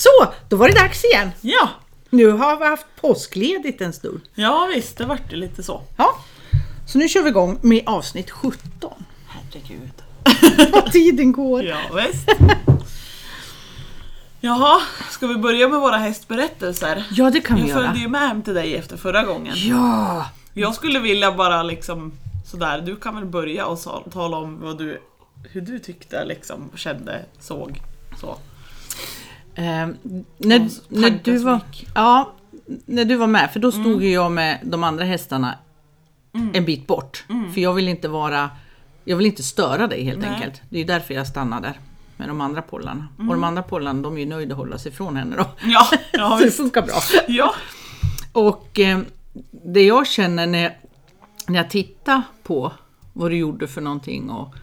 [0.00, 1.30] Så, då var det dags igen.
[1.40, 1.68] Ja,
[2.10, 4.20] Nu har vi haft påskledigt en stund.
[4.34, 5.82] ja visst, det vart ju lite så.
[5.96, 6.18] Ja,
[6.86, 8.60] så nu kör vi igång med avsnitt 17.
[9.28, 9.90] Herregud.
[10.72, 11.64] Vad tiden går.
[11.64, 12.28] Ja, visst.
[14.40, 17.04] Jaha, ska vi börja med våra hästberättelser?
[17.10, 17.80] Ja, det kan vi Jag göra.
[17.82, 19.54] följde ju med hem till dig efter förra gången.
[19.56, 22.12] Ja, Jag skulle vilja bara liksom
[22.46, 23.78] sådär, du kan väl börja och
[24.12, 25.00] tala om vad du,
[25.50, 27.80] hur du tyckte, liksom, kände, såg.
[28.20, 28.38] Så.
[29.54, 29.64] Eh,
[30.38, 31.60] när, när, du var,
[31.94, 32.32] ja,
[32.86, 35.58] när du var med, för då stod ju jag med de andra hästarna
[36.32, 36.50] Mm.
[36.54, 37.24] en bit bort.
[37.54, 38.50] För jag vill inte vara,
[39.04, 40.30] jag vill inte störa dig helt Nej.
[40.30, 40.62] enkelt.
[40.68, 41.80] Det är därför jag stannar där
[42.16, 43.08] med de andra pollarna.
[43.18, 43.28] Mm.
[43.28, 45.46] Och de andra pollarna, de är ju nöjda att hålla sig ifrån henne då.
[45.64, 46.94] Ja, ja Så det funkar bra.
[47.28, 47.54] Ja.
[48.32, 49.00] Och eh,
[49.50, 50.76] det jag känner när,
[51.46, 52.72] när jag tittar på
[53.12, 54.54] vad du gjorde för någonting och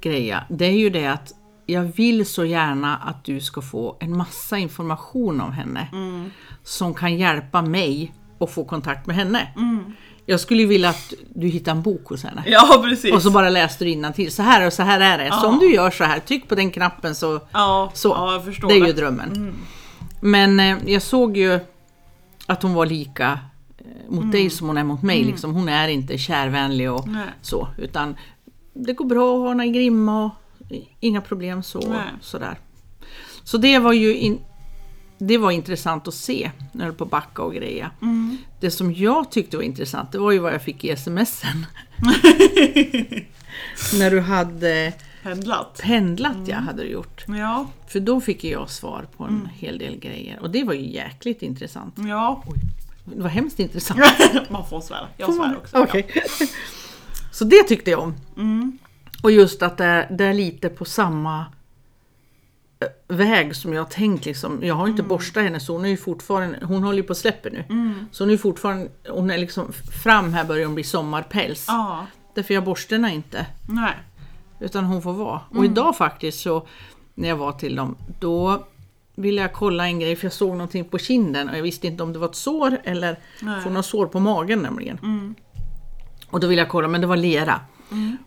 [0.00, 1.32] greja, det är ju det att
[1.66, 5.88] jag vill så gärna att du ska få en massa information om henne
[6.64, 9.48] som kan hjälpa mig att få kontakt med henne.
[10.28, 12.42] Jag skulle vilja att du hittar en bok hos henne.
[12.46, 13.14] ja, precis.
[13.14, 14.32] Och så bara läste du till.
[14.32, 15.30] Så här och så här är det.
[15.30, 15.48] Så Ja.
[15.48, 18.80] om du gör så här, tryck på den knappen så ja, så, ja, det är
[18.80, 18.86] det.
[18.86, 19.54] ju drömmen.
[20.20, 21.60] Men eh, jag såg ju
[22.46, 23.38] att hon var lika
[23.78, 25.24] eh, mot dig som hon är mot mig.
[25.24, 25.54] Liksom.
[25.54, 27.26] Hon är inte kärvänlig och Nej.
[27.42, 27.68] så.
[27.78, 28.16] Utan
[28.74, 30.30] det går bra att ha henne i grimma och
[31.00, 32.00] inga problem så, Nej.
[32.20, 32.58] sådär.
[33.44, 34.38] Så det var ju in,
[35.18, 37.90] det var intressant att se när du höll på att backa och greja.
[38.02, 38.38] Mm.
[38.60, 41.66] Det som jag tyckte var intressant, det var ju vad jag fick i smsen.
[43.98, 45.80] när du hade Pendlat.
[45.82, 46.48] pendlat, Mm.
[46.48, 47.24] jag hade du gjort.
[47.28, 49.48] Ja, För då fick jag svar på en Mm.
[49.54, 51.94] hel del grejer och det var ju jäkligt intressant.
[52.08, 52.42] ja.
[53.04, 54.00] Det var hemskt intressant.
[54.50, 55.08] Man får svära.
[55.16, 55.78] Jag svär också.
[55.78, 56.06] Okej.
[57.32, 58.14] Så det tyckte jag om.
[58.36, 58.78] Mm.
[59.26, 61.44] Och just att det är, det är lite på samma
[62.80, 64.24] eh, väg som jag har tänkt.
[64.26, 64.58] Liksom.
[64.62, 65.08] Jag har inte Mm.
[65.08, 67.64] borstat henne så hon är ju fortfarande, hon håller ju på att släppa nu.
[68.12, 69.72] Så hon är fortfarande, hon är liksom
[70.04, 71.64] fram här börjar hon bli sommarpäls.
[71.68, 73.46] Ja, Därför jag borstar henne inte.
[73.68, 73.94] nej.
[74.60, 75.40] Utan hon får vara.
[75.48, 75.64] Och Mm.
[75.72, 76.66] idag faktiskt så,
[77.14, 78.66] när jag var till dem, då
[79.14, 82.02] ville jag kolla en grej för jag såg någonting på kinden och jag visste inte
[82.02, 83.18] om det var ett sår eller Nej.
[83.42, 83.54] Mm.
[83.60, 85.34] för hon har sår på magen nämligen.
[86.30, 87.60] Och då ville jag kolla, men det var lera.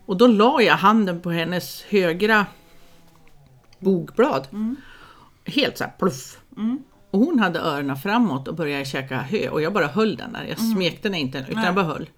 [0.09, 2.45] Och då la jag handen på hennes högra
[3.79, 4.47] bogblad.
[4.51, 4.75] Mm.
[5.45, 6.37] Helt så här pluff.
[7.11, 10.43] Och hon hade öronen framåt och började käka hö och jag bara höll den där.
[10.49, 11.55] Jag smekte henne inte utan Mm.
[11.59, 11.65] Nej.
[11.65, 12.09] jag bara höll.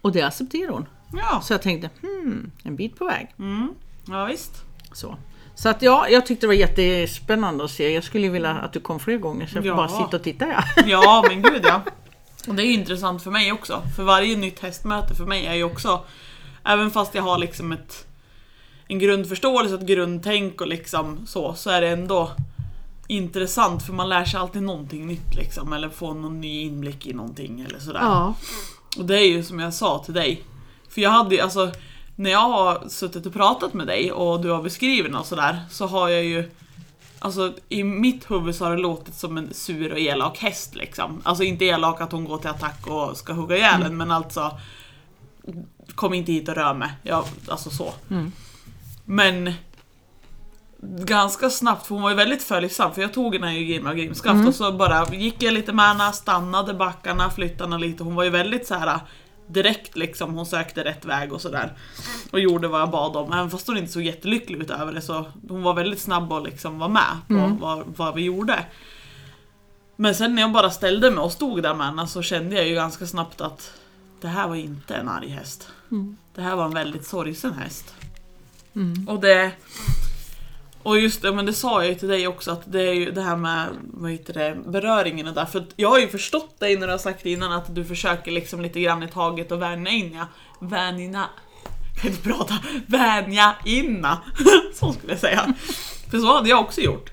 [0.00, 0.86] Och det accepterade hon.
[1.12, 1.40] Ja.
[1.40, 3.34] Så jag tänkte, hmm, en bit på väg.
[3.38, 3.68] Mm.
[4.08, 4.52] ja, visst.
[4.92, 5.16] Så,
[5.54, 7.94] så att ja, jag tyckte det var jättespännande att se.
[7.94, 9.76] Jag skulle vilja att du kom fler gånger så jag får Ja.
[9.76, 10.46] bara sitta och titta.
[10.48, 10.62] Ja.
[10.86, 11.82] Ja, men gud ja.
[12.48, 13.82] Och det är ju intressant för mig också.
[13.96, 16.04] För varje nytt hästmöte för mig är ju också,
[16.64, 18.06] även fast jag har liksom ett,
[18.88, 22.30] en grundförståelse, ett grundtänk och liksom så, så är det ändå
[23.06, 25.72] intressant för man lär sig alltid någonting nytt liksom.
[25.72, 28.00] Eller får någon ny inblick i någonting eller sådär.
[28.00, 28.34] ja.
[28.98, 30.42] Och det är ju som jag sa till dig.
[30.88, 31.70] För jag hade ju, alltså,
[32.16, 35.86] när jag har suttit och pratat med dig och du har beskrivit och sådär, så
[35.86, 36.50] har jag ju
[37.22, 41.20] Alltså i mitt huvud så har det låtit som en sur och elak häst liksom.
[41.24, 44.58] Alltså inte elak att hon går till attack och ska hugga ihjäl en, men alltså
[45.94, 46.90] Kom inte hit och rör mig.
[47.02, 47.92] Jag, alltså så.
[48.10, 48.32] Mm.
[49.04, 49.52] Men
[50.82, 54.48] Ganska snabbt, för hon var ju väldigt följsam, för jag tog henne i Grimma Grimskaft
[54.48, 58.04] och så bara gick jag lite med henne, stannade backarna, flyttade henne lite.
[58.04, 59.00] Hon var ju väldigt så här
[59.46, 61.72] direkt liksom, hon sökte rätt väg och sådär.
[62.30, 65.00] Och gjorde vad jag bad om, även fast hon inte såg jättelycklig ut över det
[65.00, 68.64] så hon var väldigt snabb att liksom vara med på vad, vad vi gjorde.
[69.96, 72.68] Men sen när jag bara ställde mig och stod där med henne så kände jag
[72.68, 73.72] ju ganska snabbt att
[74.20, 75.68] det här var inte en arg häst.
[76.34, 77.94] Det här var en väldigt sorgsen häst.
[79.06, 79.52] Och det...
[80.82, 83.10] Och just det, men det sa jag ju till dig också att det är ju
[83.10, 85.44] det här med vad heter det, beröringen och där.
[85.44, 88.30] För att jag har ju förstått dig när du har sagt innan att du försöker
[88.30, 90.26] liksom lite grann i taget och vänja in ja.
[90.60, 91.26] Vänja...
[91.94, 92.54] Jag kan inte prata.
[92.86, 94.18] Vänja inna.
[94.74, 95.54] Så skulle jag säga.
[96.10, 97.10] För så hade jag också gjort.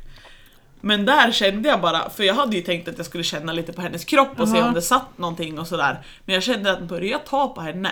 [0.88, 3.74] Men där kände jag bara, för jag hade ju tänkt att jag skulle känna lite
[3.74, 4.68] på hennes kropp och se Jaha.
[4.68, 6.02] om det satt någonting och sådär.
[6.26, 7.90] Men jag kände att börjar jag ta på henne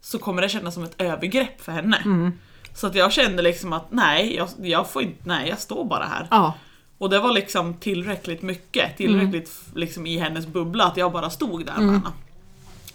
[0.00, 2.32] så kommer det kännas som ett övergrepp för henne.
[2.74, 6.04] Så att jag kände liksom att nej, jag, jag får inte, nej jag står bara
[6.04, 6.26] här.
[6.30, 6.54] Ja.
[6.98, 11.66] Och det var liksom tillräckligt mycket, tillräckligt liksom i hennes bubbla att jag bara stod
[11.66, 12.12] där med henne.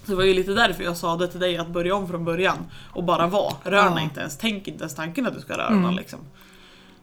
[0.06, 2.26] Så det var ju lite därför jag sa det till dig att börja om från
[2.26, 2.58] början
[2.94, 3.54] och bara vara.
[3.64, 4.00] Rör Ja.
[4.02, 6.20] inte ens, tänk inte ens tanken att du ska röra henne liksom.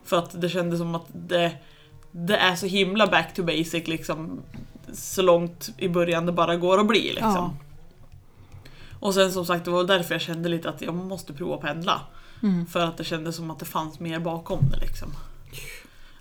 [0.05, 1.53] För att det kändes som att det,
[2.11, 4.41] det är så himla back to basic liksom.
[4.93, 7.35] Så långt i början det bara går att bli liksom.
[7.35, 7.55] Ja.
[9.01, 11.61] Och sen som sagt, det var därför jag kände lite att jag måste prova att
[11.61, 12.01] pendla.
[12.71, 15.09] För att det kändes som att det fanns mer bakom det liksom.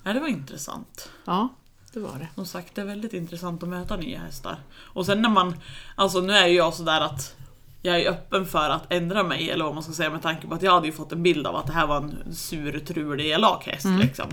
[0.03, 1.09] Ja, det var intressant.
[1.25, 1.49] Ja.
[1.93, 2.27] det var det.
[2.35, 4.57] Som sagt, det är väldigt intressant att möta nya hästar.
[4.75, 5.55] Och sen när man,
[5.95, 7.35] alltså nu är ju jag sådär att
[7.81, 10.53] jag är öppen för att ändra mig, eller vad man ska säga med tanke på
[10.55, 13.25] att jag hade ju fått en bild av att det här var en sur, trulig,
[13.31, 13.85] elak häst.
[13.99, 14.25] Liksom.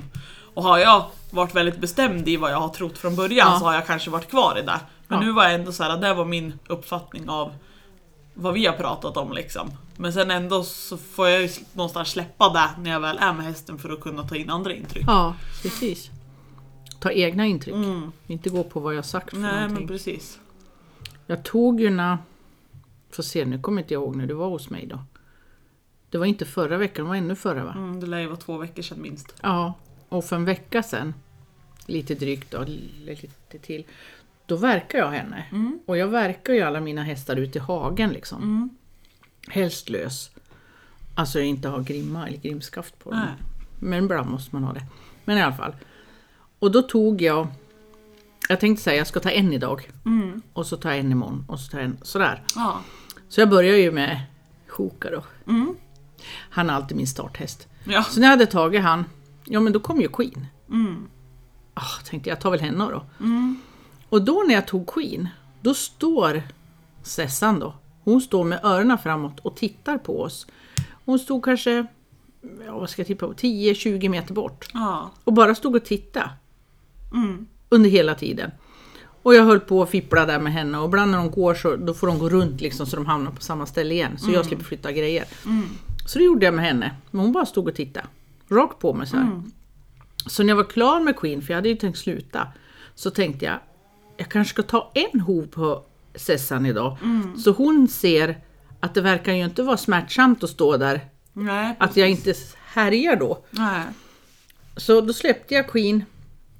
[0.54, 3.58] Och har jag varit väldigt bestämd i vad jag har trott från början Ja.
[3.58, 4.80] så har jag kanske varit kvar i det.
[5.08, 5.24] Men Ja.
[5.26, 7.52] nu var jag ändå såhär, det var min uppfattning av
[8.34, 9.70] vad vi har pratat om liksom.
[9.96, 13.44] Men sen ändå så får jag ju någonstans släppa det när jag väl är med
[13.44, 15.04] hästen för att kunna ta in andra intryck.
[15.06, 16.10] Ja, precis.
[17.00, 17.74] Ta egna intryck.
[17.74, 18.12] Mm.
[18.26, 19.74] Inte gå på vad jag sagt för Nej någonting.
[19.78, 20.38] men precis.
[21.26, 22.18] Jag tog ju när...
[23.10, 24.98] Får se, nu kommer inte jag ihåg när du var hos mig då.
[26.10, 27.72] Det var inte förra veckan, det var ännu förra va?
[27.76, 29.34] Mm, det lär ju vara två veckor sedan minst.
[29.42, 29.74] Ja,
[30.08, 31.14] och för en vecka sedan,
[31.86, 32.64] lite drygt då,
[33.04, 33.84] lite till,
[34.46, 35.46] då verkar jag henne.
[35.52, 35.80] Mm.
[35.86, 38.42] Och jag verkar ju alla mina hästar ute i hagen liksom.
[38.42, 38.70] Mm.
[39.48, 40.30] Helst lös.
[41.14, 43.20] Alltså inte ha grimma eller grimskaft på dem.
[43.20, 43.34] Nej.
[43.78, 44.86] Men ibland måste man ha det.
[45.24, 45.74] Men i alla fall.
[46.58, 47.46] Och då tog jag,
[48.48, 49.90] jag tänkte säga jag ska ta en idag.
[50.04, 50.42] Mm.
[50.52, 52.42] Och så tar jag en imorgon och så tar jag en sådär.
[52.54, 52.80] Ja.
[53.28, 54.20] Så jag börjar ju med
[54.70, 55.24] Hoka då.
[55.52, 55.76] Mm.
[56.50, 57.68] Han är alltid min starthäst.
[57.84, 58.02] Ja.
[58.02, 59.04] Så när jag hade tagit han,
[59.44, 60.46] ja men då kom ju Queen.
[60.70, 61.08] Mm.
[61.74, 63.04] Ah, tänkte jag tar väl henne då.
[63.20, 63.60] Mm.
[64.08, 65.28] Och då när jag tog Queen,
[65.60, 66.42] då står
[67.02, 67.74] Sessan då.
[68.04, 70.46] Hon står med öronen framåt och tittar på oss.
[71.04, 71.86] Hon stod kanske,
[72.66, 74.68] ja, vad ska jag tippa på, 10-20 meter bort.
[74.74, 75.10] Ja.
[75.24, 76.30] Och bara stod och tittade
[77.12, 77.46] Mm.
[77.68, 78.50] under hela tiden.
[79.22, 81.76] Och jag höll på att fippla där med henne och ibland när de går så
[81.76, 84.18] då får de gå runt liksom så de hamnar på samma ställe igen.
[84.18, 85.24] Så jag slipper flytta grejer.
[85.46, 85.68] Mm.
[86.06, 86.94] Så det gjorde jag med henne.
[87.10, 88.06] Men hon bara stod och tittade.
[88.48, 89.16] Rakt på mig så.
[89.16, 89.52] Mm.
[90.26, 92.48] Så när jag var klar med Queen, för jag hade ju tänkt sluta,
[92.94, 93.58] så tänkte jag
[94.16, 96.96] jag kanske ska ta en hov på Sessan idag.
[97.02, 97.38] Mm.
[97.38, 98.38] Så hon ser
[98.80, 101.00] att det verkar ju inte vara smärtsamt att stå där.
[101.32, 101.76] Nej.
[101.78, 102.34] Att jag inte
[102.66, 103.44] härjar då.
[103.50, 103.82] Nej.
[104.76, 106.04] Så då släppte jag Queen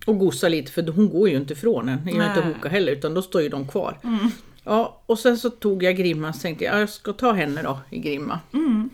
[0.07, 2.01] och gosade lite för hon går ju inte ifrån en.
[2.07, 2.49] Jag gör inte.
[2.49, 3.99] Hoka heller utan då står ju de kvar.
[4.05, 4.31] Mm.
[4.65, 7.81] Ja, och sen så tog jag Grimma och tänkte jag, jag ska ta henne då
[7.91, 8.41] i Grimma.
[8.53, 8.91] Mm.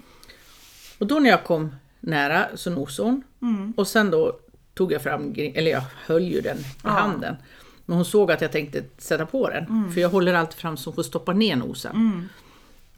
[0.99, 3.23] Och då när jag kom nära så nosade hon.
[3.43, 3.73] Mm.
[3.77, 4.39] Och sen då
[4.75, 6.91] tog jag fram, eller jag höll ju den i Ja.
[6.91, 7.37] handen.
[7.87, 9.93] Men hon såg att jag tänkte sätta på den.
[9.93, 11.97] För jag håller alltid fram så hon får stoppa ner nosen.
[11.97, 12.29] Mm.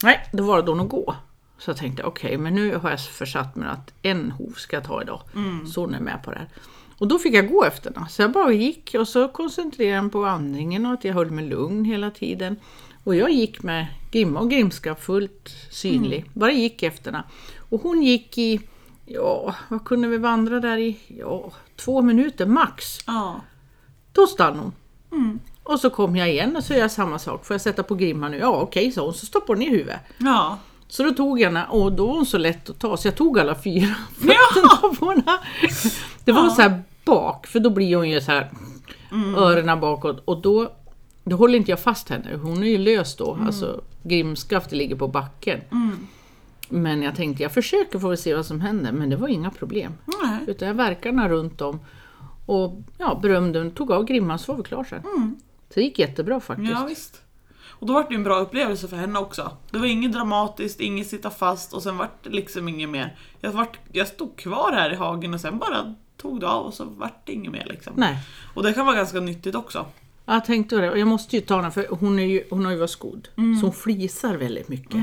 [0.03, 1.15] Nej, då var det då att gå.
[1.59, 4.85] Så jag tänkte okej, men nu har jag försatt mig att en hov ska jag
[4.85, 5.21] ta idag.
[5.35, 5.67] Mm.
[5.67, 6.49] Så hon är med på det här.
[6.99, 8.09] Och då fick jag gå efter den.
[8.09, 11.31] Så jag bara gick och så koncentrerade jag mig på andningen och att jag höll
[11.31, 12.57] mig lugn hela tiden.
[13.05, 16.19] Och jag gick med grimma och grimska fullt synlig.
[16.19, 16.31] Mm.
[16.33, 17.23] Bara gick efter den.
[17.59, 18.61] Och hon gick i,
[19.05, 20.97] ja, vad kunde vi vandra där i?
[21.09, 22.99] Ja, två minuter max.
[23.07, 23.41] Ja.
[24.13, 24.73] Då stannade hon.
[25.13, 25.41] Mm.
[25.63, 27.45] Och så kom jag igen och så gör jag samma sak.
[27.47, 28.37] Får jag sätta på grimma nu?
[28.39, 29.15] Ja okej, sa hon.
[29.15, 30.01] Så stoppade hon ner huvudet.
[30.19, 30.59] Ja.
[30.89, 33.15] Så då tog jag henne och då var hon så lätt att ta så jag
[33.17, 35.39] tog alla fyra fötterna på henne.
[36.25, 36.51] Det var Ja.
[36.51, 38.51] så här bak, för då blir hon ju så här
[39.37, 40.73] öronen bakåt och då,
[41.25, 42.37] då håller inte jag fast henne.
[42.43, 45.61] Hon är ju lös då, alltså grimskaftet ligger på backen.
[45.73, 46.07] Mm.
[46.73, 49.93] Men jag tänkte jag försöker få se vad som händer, men det var inga problem.
[50.23, 50.39] Nej.
[50.47, 51.81] Utan jag verkade henne runt om
[52.47, 55.03] och ja, berömde den, tog av grimman så var vi klar sen.
[55.17, 55.37] Mm.
[55.69, 56.71] Så det gick jättebra faktiskt.
[56.71, 57.23] Ja, visst.
[57.69, 59.57] Och då var det en bra upplevelse för henne också.
[59.71, 63.17] Det var inget dramatiskt, inget sitta fast och sen vart det liksom inget mer.
[63.41, 66.75] Jag, vart, jag stod kvar här i hagen och sen bara tog det av och
[66.75, 67.93] så vart det inget mer liksom.
[67.97, 68.19] Nej.
[68.55, 69.87] Och det kan vara ganska nyttigt också.
[70.25, 72.73] Jag tänkte det, och jag måste ju ta henne för hon, är ju, hon har
[72.73, 73.29] ju varit skodd.
[73.35, 75.01] Så hon flisar väldigt mycket.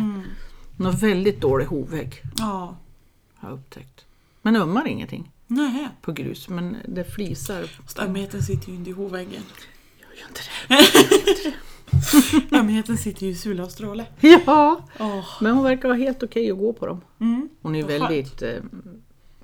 [0.80, 2.76] Hon har väldigt dålig hovvägg, Ja.
[3.36, 4.06] har jag upptäckt.
[4.42, 5.90] Men ömmar ingenting Nej.
[6.02, 7.64] på grus, men det flisar.
[7.64, 9.44] Fast ömheten sitter ju inte i hovväggen.
[10.00, 10.42] Jag gör inte
[12.52, 12.58] det.
[12.58, 14.06] ömheten sitter ju i Sula och Stråle.
[14.20, 15.26] Ja, Åh.
[15.42, 17.02] men hon verkar vara helt okej att gå på dem.
[17.20, 17.50] Mm.
[17.62, 18.60] Hon är väldigt eh,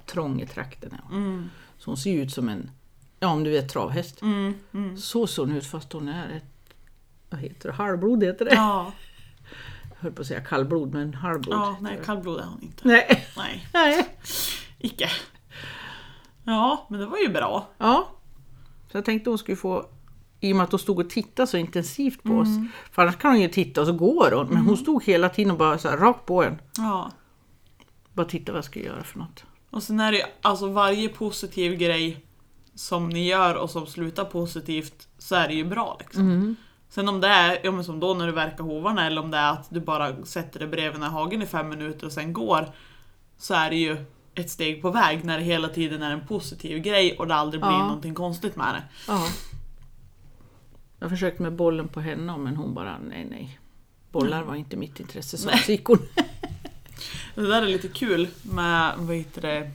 [0.05, 0.97] trång i trakten.
[1.09, 1.15] Ja.
[1.15, 1.49] Mm.
[1.77, 2.71] Så hon ser ut som en,
[3.19, 4.21] ja om du vet travhäst.
[4.21, 4.53] Mm.
[4.73, 4.97] Mm.
[4.97, 6.73] Så ser hon ut fast hon är ett,
[7.29, 8.55] vad heter det, halvblod heter det.
[8.55, 8.91] Ja.
[10.05, 11.55] Höll på att säga kallblod, men halvblod.
[11.55, 12.87] ja, nej kallblod är hon inte.
[12.87, 13.27] Nej.
[13.37, 14.07] Nej, Nej.
[14.79, 15.09] icke.
[16.43, 17.67] Ja, men det var ju bra.
[17.77, 18.07] Ja,
[18.91, 19.85] så jag tänkte hon skulle få,
[20.39, 22.47] i och med att hon stod och tittade så intensivt på oss.
[22.91, 24.47] För annars kan hon ju titta och så går hon.
[24.47, 26.61] Men hon stod hela tiden och bara så här, rakt på en.
[26.77, 27.11] Ja.
[28.13, 29.43] Bara titta vad jag ska göra för något.
[29.69, 32.25] Och sen är det ju alltså varje positiv grej
[32.75, 36.55] som ni gör och som slutar positivt så är det ju bra liksom.
[36.89, 39.37] Sen om det är, ja men som då när du verkar hovarna eller om det
[39.37, 42.33] är att du bara sätter dig bredvid den här hagen i fem minuter och sen
[42.33, 42.65] går
[43.37, 46.79] så är det ju ett steg på väg när det hela tiden är en positiv
[46.81, 47.83] grej och det aldrig blir Ja.
[47.83, 48.83] någonting konstigt med det.
[49.07, 49.27] Ja.
[50.99, 53.59] Jag försökte med bollen på henne men hon bara nej nej.
[54.11, 55.97] Bollar var inte mitt intresse gick hon.
[57.35, 59.71] Det där är lite kul med, vad heter det,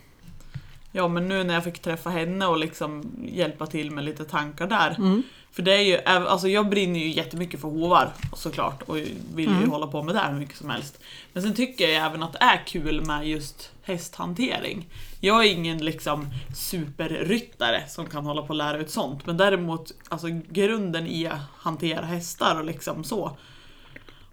[0.93, 4.67] ja men nu när jag fick träffa henne och liksom hjälpa till med lite tankar
[4.67, 4.95] där.
[4.99, 5.23] Mm.
[5.52, 8.97] För det är ju, alltså jag brinner ju jättemycket för hovar såklart och
[9.35, 9.71] vill ju Mm.
[9.71, 11.00] hålla på med det hur mycket som helst.
[11.33, 14.87] Men sen tycker jag även att det är kul med just hästhantering.
[15.21, 16.26] Jag är ingen liksom
[16.57, 21.38] superryttare som kan hålla på och lära ut sånt, men däremot alltså grunden i att
[21.57, 23.37] hantera hästar och liksom så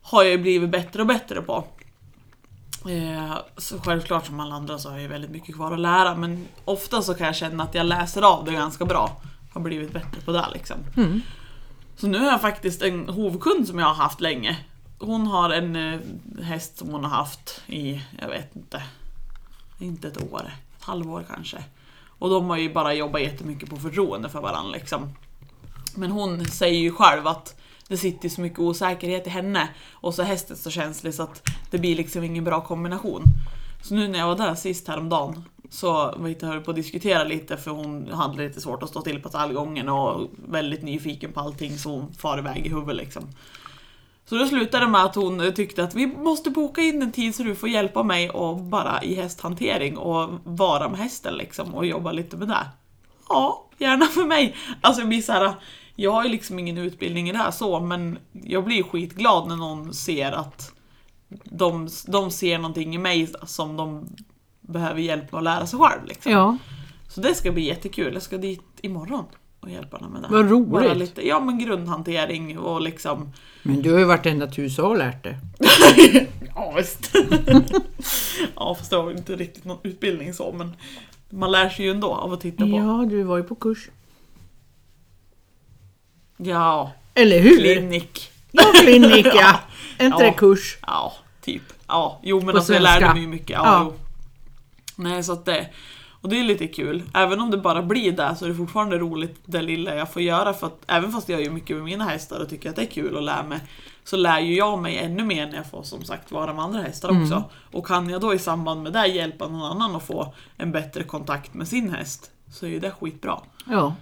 [0.01, 1.63] har jag ju blivit bättre och bättre på.
[2.89, 6.47] Eh, så självklart som alla andra så har jag väldigt mycket kvar att lära men
[6.65, 9.21] ofta så kan jag känna att jag läser av det ganska bra.
[9.58, 10.78] Har blivit bättre på det liksom.
[10.98, 11.22] Mm.
[11.96, 14.58] Så nu har jag faktiskt en hovkund som jag har haft länge.
[15.00, 16.00] Hon har en eh,
[16.44, 18.84] häst som hon har haft i, jag vet inte,
[19.80, 21.64] inte ett år, ett halvår kanske.
[22.08, 25.14] Och de har ju bara jobbat jättemycket på förtroende för varandra liksom.
[25.96, 30.22] Men hon säger ju själv att det sitter så mycket osäkerhet i henne och så
[30.22, 33.24] är hästen så känslig så att det blir liksom ingen bra kombination.
[33.82, 37.57] Så nu när jag var där sist häromdagen så vi höll på att diskutera lite
[37.57, 41.77] för hon hade lite svårt att stå till på stallgången och väldigt nyfiken på allting
[41.77, 43.24] så hon far iväg i huvudet liksom.
[44.29, 47.36] Så då slutade det med att hon tyckte att vi måste boka in en tid
[47.36, 51.86] så du får hjälpa mig och bara i hästhantering och vara med hästen liksom och
[51.86, 52.67] jobba lite med det.
[53.29, 54.55] Ja, gärna för mig.
[54.81, 55.53] Alltså jag blir så här,
[55.95, 59.55] jag har ju liksom ingen utbildning i det här så, men jag blir skitglad när
[59.55, 60.74] någon ser att
[61.43, 64.07] de, de ser någonting i mig som de
[64.67, 66.05] behöver hjälp med att lära sig själv.
[66.05, 66.31] Liksom.
[66.31, 66.57] Ja,
[67.07, 68.13] Så det ska bli jättekul.
[68.13, 69.25] Jag ska dit imorgon
[69.59, 70.27] och hjälpa dem med det.
[70.31, 70.69] Vad roligt.
[70.69, 73.31] Bara lite, ja men grundhantering och liksom
[73.63, 75.38] men du har ju varit ända till USA och lärt dig.
[76.55, 77.12] Ja visst.
[78.55, 80.75] ja fast det var inte riktigt någon utbildning så men
[81.29, 82.69] man lär sig ju ändå av att titta på.
[82.69, 83.89] Ja, du var ju på kurs.
[86.38, 87.57] Ja, Eller hur?
[87.57, 88.31] klinik.
[88.51, 89.59] Ja, klinik ja.
[90.05, 90.33] Inte Ja.
[90.33, 90.77] kurs?
[90.88, 91.62] Ja, typ.
[91.88, 93.50] Ja, jo men På alltså jag lärde mig ju mycket.
[93.50, 93.81] Ja, Ja.
[93.86, 93.93] Jo.
[94.98, 95.70] Nej så att det
[96.22, 97.04] och det är lite kul.
[97.13, 100.22] Även om det bara blir det så är det fortfarande roligt det lilla jag får
[100.22, 102.82] göra för att även fast jag gör mycket med mina hästar och tycker att det
[102.82, 103.60] är kul att lära mig
[104.04, 106.82] så lär ju jag mig ännu mer när jag får som sagt vara med andra
[106.82, 107.24] hästar Mm.
[107.24, 107.44] också.
[107.72, 111.04] Och kan jag då i samband med det hjälpa någon annan att få en bättre
[111.04, 113.39] kontakt med sin häst så är ju det skitbra.
[113.66, 113.96] Ja.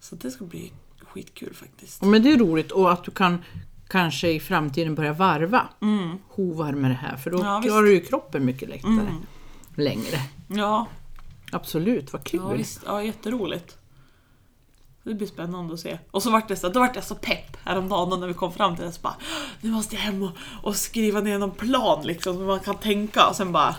[0.00, 0.72] Så det ska bli
[1.12, 2.02] skitkul faktiskt.
[2.02, 3.42] Men det är roligt och att du kan
[3.88, 6.18] kanske i framtiden börja varva Mm.
[6.28, 7.68] hovar med det här för då Ja, visst.
[7.68, 8.92] klarar du ju kroppen mycket lättare.
[8.92, 9.14] Mm.
[9.76, 10.20] Längre.
[10.48, 10.86] Ja,
[11.52, 12.40] Absolut, vad kul.
[12.44, 12.80] Ja, visst.
[12.86, 13.76] Ja, jätteroligt.
[15.02, 15.98] Det blir spännande att se.
[16.10, 18.76] Och så vart det så, då vart jag så pepp häromdagen när vi kom fram
[18.76, 18.92] till det.
[18.92, 19.16] Så bara,
[19.60, 20.30] nu måste jag hem och,
[20.62, 23.26] och skriva ner någon plan liksom, så man kan tänka.
[23.26, 23.76] Och sen bara,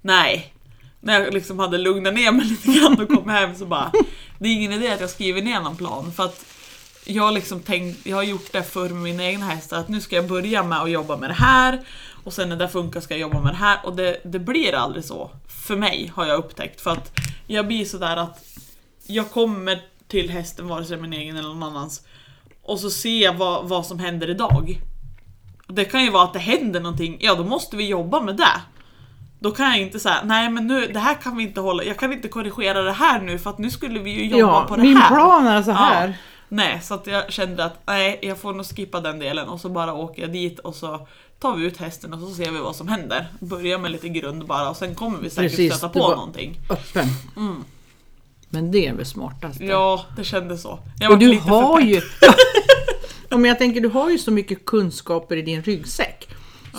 [0.00, 0.54] nej.
[1.00, 3.92] När jag liksom hade lugnat ner mig lite grann och kom hem så bara,
[4.38, 6.12] det är ingen idé att jag skriver ner någon plan.
[6.12, 6.44] För att
[7.04, 10.28] jag liksom tänkt, jag har gjort det med mina egna hästar, att nu ska jag
[10.28, 11.80] börja med att jobba med det här.
[12.24, 13.78] Och sen när det funkar ska jag jobba med det här.
[13.84, 15.30] Och det, det blir aldrig så.
[15.66, 16.80] För mig har jag upptäckt.
[16.80, 17.12] För att
[17.46, 18.44] jag blir sådär att
[19.06, 22.02] jag kommer till hästen, vare sig min egen eller någon annans.
[22.62, 24.80] Och så ser jag vad, vad som händer idag.
[25.68, 28.60] Det kan ju vara att det händer någonting, ja då måste vi jobba med det.
[29.38, 31.98] Då kan jag inte säga, nej men nu, det här kan vi inte hålla, jag
[31.98, 34.76] kan inte korrigera det här nu för att nu skulle vi ju jobba Ja, på
[34.76, 35.08] det min här.
[35.08, 36.08] plan är så här.
[36.08, 36.14] Ja.
[36.48, 39.68] Nej, så att jag kände att nej, jag får nog skippa den delen och så
[39.68, 41.08] bara åker jag dit och så
[41.44, 43.26] tar vi ut hästen och så ser vi vad som händer.
[43.40, 46.60] Börja med lite grund bara och sen kommer vi säkert Precis, stöta på någonting.
[46.70, 47.08] Öppen.
[47.36, 47.64] Mm.
[48.48, 49.60] Men det är väl smartast.
[49.60, 50.78] Ja, det kändes så.
[51.00, 52.00] Jag Och du har ju...
[53.28, 56.28] ja, men jag tänker, du har ju så mycket kunskaper i din ryggsäck.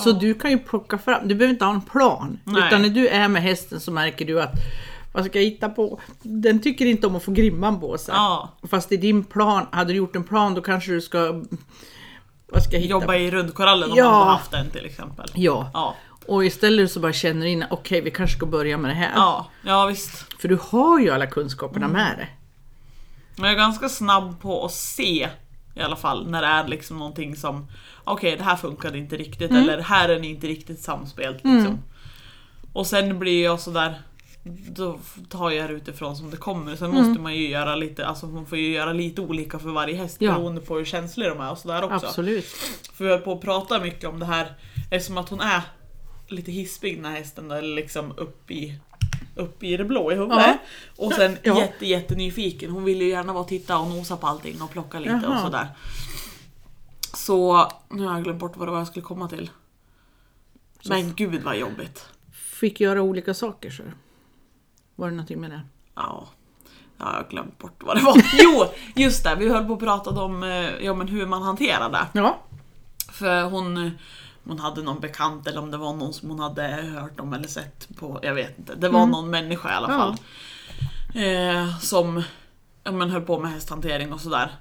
[0.03, 2.39] Så du kan ju plocka fram, du behöver inte ha en plan.
[2.43, 2.67] Nej.
[2.67, 4.53] Utan när du är med hästen så märker du att,
[5.13, 5.99] vad ska jag hitta på?
[6.21, 8.13] Den tycker inte om att få grimman på sig.
[8.15, 11.43] Ja, Fast i din plan, hade du gjort en plan då kanske du ska...
[12.55, 14.03] Vad ska jag hitta jobba i rundkorallen om Ja.
[14.11, 15.29] man hade haft en till exempel.
[15.33, 15.95] Ja, Ja,
[16.27, 19.11] och istället så bara känner in, okej vi kanske ska börja med det här.
[19.15, 20.33] ja, ja visst.
[20.41, 21.97] För du har ju alla kunskaperna Mm.
[21.97, 22.35] med dig.
[23.35, 25.29] Men jag är ganska snabb på att se
[25.75, 27.67] i alla fall när det är liksom någonting som
[28.03, 29.63] okej det här funkade inte riktigt Mm.
[29.63, 31.79] eller här är ni inte riktigt samspelt liksom.
[32.73, 34.01] Och sen blir jag sådär
[34.69, 34.99] då
[35.29, 36.75] tar jag det utifrån som det kommer.
[36.75, 39.95] Sen måste man ju göra lite, alltså man får ju göra lite olika för varje
[39.95, 40.31] häst Ja.
[40.33, 42.07] beroende på hur känslig de är och sådär också.
[42.07, 42.45] Absolut.
[42.93, 44.53] För vi höll på att prata mycket om det här
[44.91, 45.61] eftersom att hon är
[46.27, 48.79] lite hispig den här hästen där, liksom upp i
[49.35, 50.37] upp i det blå i huvudet.
[50.47, 50.57] Ja.
[51.05, 51.59] Och sen Ja.
[51.59, 52.71] jätte, jätte nyfiken.
[52.71, 55.21] Hon vill ju gärna vara och titta och nosa på allting och plocka lite och
[55.23, 55.41] Jaha.
[55.41, 55.67] sådär.
[57.13, 59.49] Så nu har jag glömt bort vad det var jag skulle komma till.
[60.89, 62.05] Men gud vad jobbigt.
[62.33, 63.83] Fick göra olika saker så.
[64.95, 65.61] Var det någonting med det?
[65.95, 66.27] Ja,
[66.97, 68.15] jag har glömt bort vad det var.
[68.33, 69.35] Jo, just det.
[69.35, 72.07] Vi höll på att prata om eh, ja, men hur man hanterar det.
[72.19, 72.37] Ja.
[73.11, 73.91] För hon,
[74.45, 77.47] hon hade någon bekant eller om det var någon som hon hade hört om eller
[77.47, 78.75] sett på, jag vet inte.
[78.75, 79.97] Det var någon människa i alla Ja.
[79.97, 80.15] fall.
[81.23, 82.23] Eh, som
[82.83, 84.51] ja, men, höll på med hästhantering och sådär.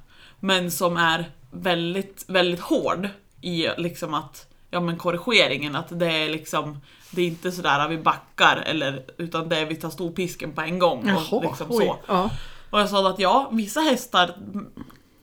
[0.41, 3.09] Men som är väldigt, väldigt hård
[3.41, 6.81] i liksom att Ja men korrigeringen, att det är liksom
[7.15, 10.61] Det är inte sådär att vi backar eller utan det är vi tar storpisken på
[10.61, 11.09] en gång.
[11.09, 11.85] Jaha, och liksom oj.
[11.87, 11.97] så.
[12.07, 12.31] Ja.
[12.71, 14.35] Och jag sa att ja, vissa hästar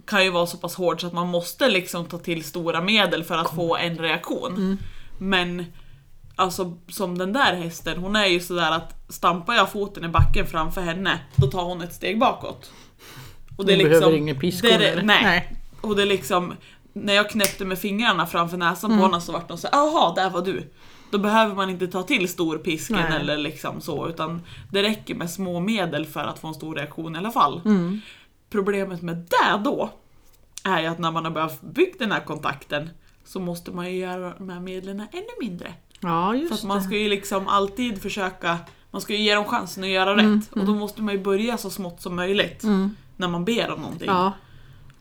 [0.05, 3.23] kan ju vara så pass hård så att man måste liksom ta till stora medel
[3.23, 4.55] för att få en reaktion.
[4.55, 4.77] Mm.
[5.17, 5.65] Men
[6.35, 10.47] alltså som den där hästen, hon är ju sådär att stampar jag foten i backen
[10.47, 12.71] framför henne, då tar hon ett steg bakåt.
[13.57, 15.23] Och Hon behöver ingen piskor, det det- nej.
[15.23, 15.55] Nej.
[15.81, 16.53] Och det är liksom,
[16.93, 19.01] när jag knäppte med fingrarna framför näsan Mm.
[19.01, 20.71] på henne så vart de så jaha, där var du.
[21.11, 23.19] Då behöver man inte ta till storpisken Nej.
[23.21, 24.41] eller liksom så, utan
[24.71, 27.61] det räcker med små medel för att få en stor reaktion i alla fall.
[27.65, 28.01] Mm.
[28.49, 29.89] Problemet med det då,
[30.63, 32.89] är ju att när man har börjat bygga den här kontakten
[33.25, 35.73] så måste man ju göra de här medlen ännu mindre.
[35.99, 38.57] Ja, För just att man ska ju liksom alltid försöka,
[38.91, 40.51] man ska ju ge dem chansen att göra Mm, rätt.
[40.51, 42.63] Och då måste man ju börja så smått som möjligt.
[43.17, 44.07] När man ber om någonting.
[44.07, 44.33] Ja,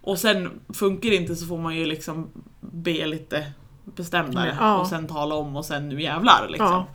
[0.00, 2.29] Och sen funkar det inte så får man ju liksom
[2.61, 3.52] be lite
[3.97, 4.78] bestämdare Ja.
[4.80, 6.66] och sen tala om och sen nu jävlar liksom.
[6.73, 6.87] Ja.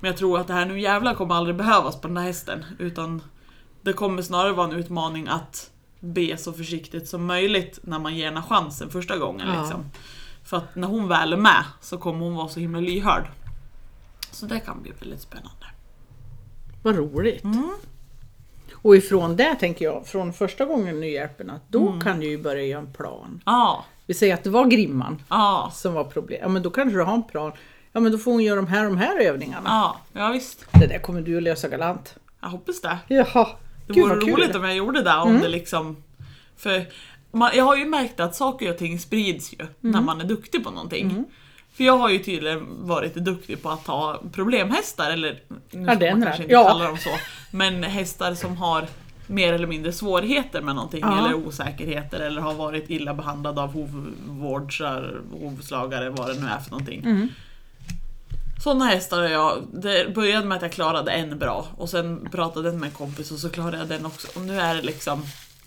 [0.00, 2.64] Men jag tror att det här nu jävlar kommer aldrig behövas på den här hästen
[2.78, 3.22] utan
[3.82, 5.70] det kommer snarare vara en utmaning att
[6.00, 9.48] be så försiktigt som möjligt när man ger henne chansen första gången.
[9.54, 9.60] Ja.
[9.60, 9.84] Liksom.
[10.44, 13.28] För att när hon väl är med så kommer hon vara så himla lyhörd.
[14.30, 15.66] Så det kan bli väldigt spännande.
[16.82, 17.44] vad roligt.
[17.44, 17.70] Mm.
[18.74, 22.00] Och ifrån det tänker jag, från första gången nu hjälper att då Mm.
[22.00, 23.40] kan du ju börja göra en plan.
[23.46, 26.38] Ja, Vi säger att det var grimman ja, som var problem.
[26.42, 27.52] Ja men då kanske du har en plan.
[27.92, 29.62] Ja men då får hon göra de här de här övningarna.
[29.70, 30.66] ja, ja visst.
[30.72, 32.14] Det där kommer du att lösa galant.
[32.40, 32.98] Jag hoppas det.
[33.08, 33.48] Jaha,
[33.86, 35.96] Det Gud, vore roligt om jag gjorde det, om det liksom...
[36.56, 36.86] För
[37.32, 40.64] man, jag har ju märkt att saker och ting sprids ju när man är duktig
[40.64, 41.24] på någonting.
[41.72, 46.22] För jag har ju tydligen varit duktig på att ta problemhästar, eller nu Ja, man
[46.22, 46.68] kanske inte Ja.
[46.68, 47.10] kalla dem så,
[47.50, 48.86] men hästar som har
[49.30, 51.18] mer eller mindre svårigheter med någonting, Ja.
[51.18, 56.70] eller osäkerheter, eller har varit illa behandlade av hovvårdsar, hovslagare, vad det nu är för
[56.70, 57.00] någonting.
[57.04, 57.28] Mm.
[58.62, 62.68] Sådana hästar har jag, det började med att jag klarade en bra och sen pratade
[62.68, 64.28] jag med en kompis och så klarade jag den också.
[64.34, 65.22] Och nu är det liksom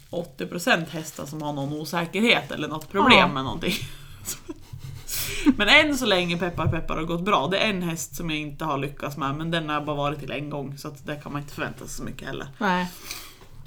[0.09, 3.27] 80% hästar som har någon osäkerhet eller något problem Ja.
[3.27, 3.73] med någonting.
[5.57, 7.47] Men än så länge, peppar peppar, har gått bra.
[7.47, 9.95] Det är en häst som jag inte har lyckats med, men den har jag bara
[9.95, 12.47] varit till en gång så att det kan man inte förvänta sig så mycket heller.
[12.57, 12.87] Nej.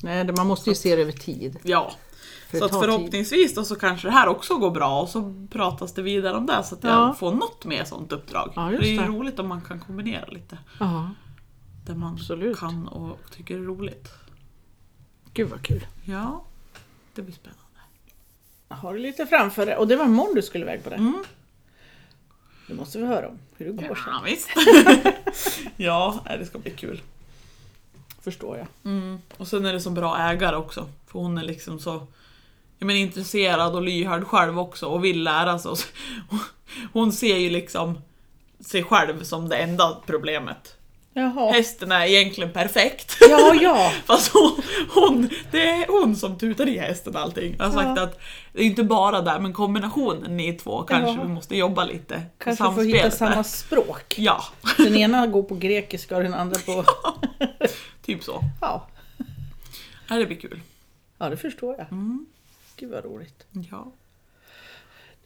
[0.03, 1.59] Nej, det- man måste ju se det över tid.
[1.63, 1.93] Ja,
[2.51, 2.91] För så det att tid.
[2.91, 6.47] förhoppningsvis då så kanske det här också går bra och så pratas det vidare om
[6.47, 7.15] det så att jag Ja.
[7.15, 8.53] får något mer sånt uppdrag.
[8.57, 9.07] Ja, just det är ju det.
[9.07, 10.59] roligt om man kan kombinera lite.
[10.81, 11.11] Ja,
[11.87, 12.59] Det man Absolut.
[12.59, 14.09] kan och tycker är roligt.
[15.33, 15.87] gud vad kul.
[16.05, 16.45] Ja,
[17.15, 17.61] det blir spännande.
[18.69, 19.77] Har du lite framför dig?
[19.77, 20.97] Och det var imorgon du skulle iväg på det.
[20.97, 21.25] Mm.
[22.69, 24.05] Det måste vi höra om hur det går sen.
[24.13, 24.49] Ja, visst.
[25.77, 27.03] ja, det ska bli kul.
[28.27, 28.67] Förstår jag.
[28.85, 29.19] Mm.
[29.37, 30.89] Och sen är det så bra ägare också.
[31.07, 32.07] För hon är liksom så
[32.79, 35.73] jag menar, intresserad och lyhörd själv också och vill lära sig.
[36.93, 37.99] Hon ser ju liksom
[38.61, 40.77] sig själv som det enda problemet.
[41.13, 41.53] Jaha.
[41.53, 43.17] Hästen är egentligen perfekt.
[43.21, 43.93] Ja, ja.
[44.07, 44.63] Fast hon,
[44.95, 47.55] hon, det är hon som tutar i hästen allting.
[47.59, 48.03] Jag har sagt Ja.
[48.03, 48.21] att
[48.53, 51.23] det är inte bara där, men kombinationen ni två kanske Ja.
[51.23, 52.23] vi måste jobba lite.
[52.39, 54.15] Kanske får hitta samma språk.
[54.19, 54.45] Ja,
[54.77, 56.85] Den ena går på grekiska och den andra på...
[58.07, 58.41] typ så.
[58.61, 58.87] Ja,
[60.09, 60.61] Ja, det blir kul.
[61.19, 61.87] ja det förstår jag.
[61.93, 62.27] Mm.
[62.77, 63.47] Gud vad roligt.
[63.71, 63.93] Ja.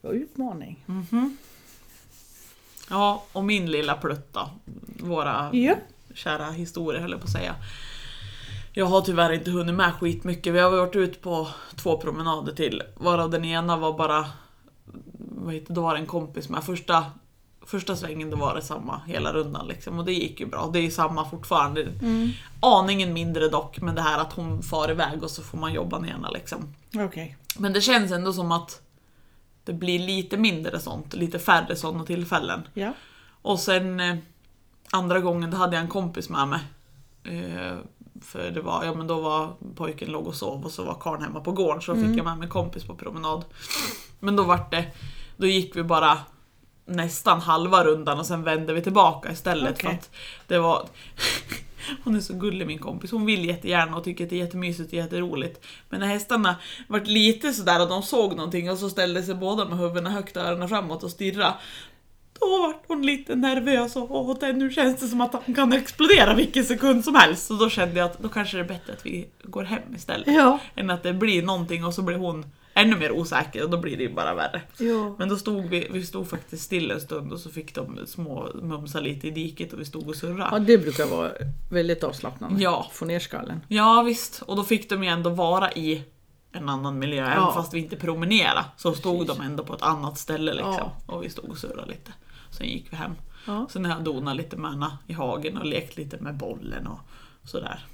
[0.01, 0.85] Det var utmaning.
[2.91, 4.51] ja, och min lilla plutt då.
[5.01, 5.75] Våra Ja.
[6.15, 7.55] kära historier höll jag på att säga.
[8.73, 10.55] Jag har tyvärr inte hunnit med skitmycket.
[10.55, 12.83] Vi har varit ut på två promenader till.
[12.97, 14.27] Varav den ena var bara...
[15.19, 16.65] Vad heter, då var det en kompis med.
[16.65, 17.05] Första,
[17.67, 19.99] första svängen då var det samma hela rundan liksom.
[19.99, 20.71] Och det gick ju bra.
[20.73, 21.93] Det är samma fortfarande.
[22.61, 23.81] Aningen mindre dock.
[23.81, 26.75] Men det här att hon far iväg och så får man jobba ner henne liksom.
[26.97, 27.37] Okej.
[27.59, 28.83] Men det känns ändå som att
[29.65, 31.15] det blir lite mindre sånt.
[31.15, 32.63] Lite färre sådana tillfällen.
[32.75, 32.93] Ja.
[33.43, 34.17] Och sen eh,
[34.91, 36.61] andra gången då hade jag en kompis med mig.
[37.25, 37.79] Eh,
[38.23, 41.23] för det var, ja men då var pojken låg och sov och så var karln
[41.23, 43.45] hemma på gården så då fick jag med mig en kompis på promenad.
[44.19, 44.87] Men då vart det,
[45.37, 46.19] då gick vi bara
[46.91, 49.99] nästan halva rundan och sen vände vi tillbaka istället för Okej.
[49.99, 50.11] att
[50.47, 50.89] det var
[52.05, 54.89] Hon är så gullig min kompis, hon vill jättegärna och tycker att det är jättemysigt
[54.89, 55.67] och jätteroligt.
[55.89, 56.57] Men när hästarna
[56.89, 60.37] vart lite sådär och de såg någonting och så ställde sig båda med huvudena högt
[60.37, 61.55] och öronen framåt och stirra
[62.41, 65.73] då vart hon lite nervös och åh, det, nu känns det som att han kan
[65.73, 67.51] explodera vilken sekund som helst.
[67.51, 70.27] Och då kände jag att då kanske det är bättre att vi går hem istället.
[70.27, 70.59] Ja.
[70.75, 72.45] Än att det blir någonting och så blir hon
[72.75, 74.63] ännu mer osäker och då blir det ju bara värre.
[74.79, 75.15] Ja.
[75.19, 78.49] Men då stod vi, vi stod faktiskt still en stund och så fick de små
[78.63, 80.49] mumsa lite i diket och vi stod och surrade.
[80.53, 81.31] ja, det brukar vara
[81.71, 82.63] väldigt avslappnande.
[82.63, 82.91] Ja.
[82.93, 83.61] Få ner skallen.
[83.69, 86.05] Ja visst, och då fick de ju ändå vara i
[86.53, 87.53] en annan miljö, även Ja.
[87.55, 88.65] fast vi inte promenerade.
[88.77, 89.37] Så stod Precis.
[89.39, 90.75] de ändå på ett annat ställe liksom.
[90.79, 90.93] Ja.
[91.07, 92.13] Och vi stod och surrade lite.
[92.51, 93.13] Sen gick vi hem.
[93.47, 93.67] Ja.
[93.71, 96.99] Sen har jag donat lite med henne i hagen och lekt lite med bollen och
[97.49, 97.85] sådär.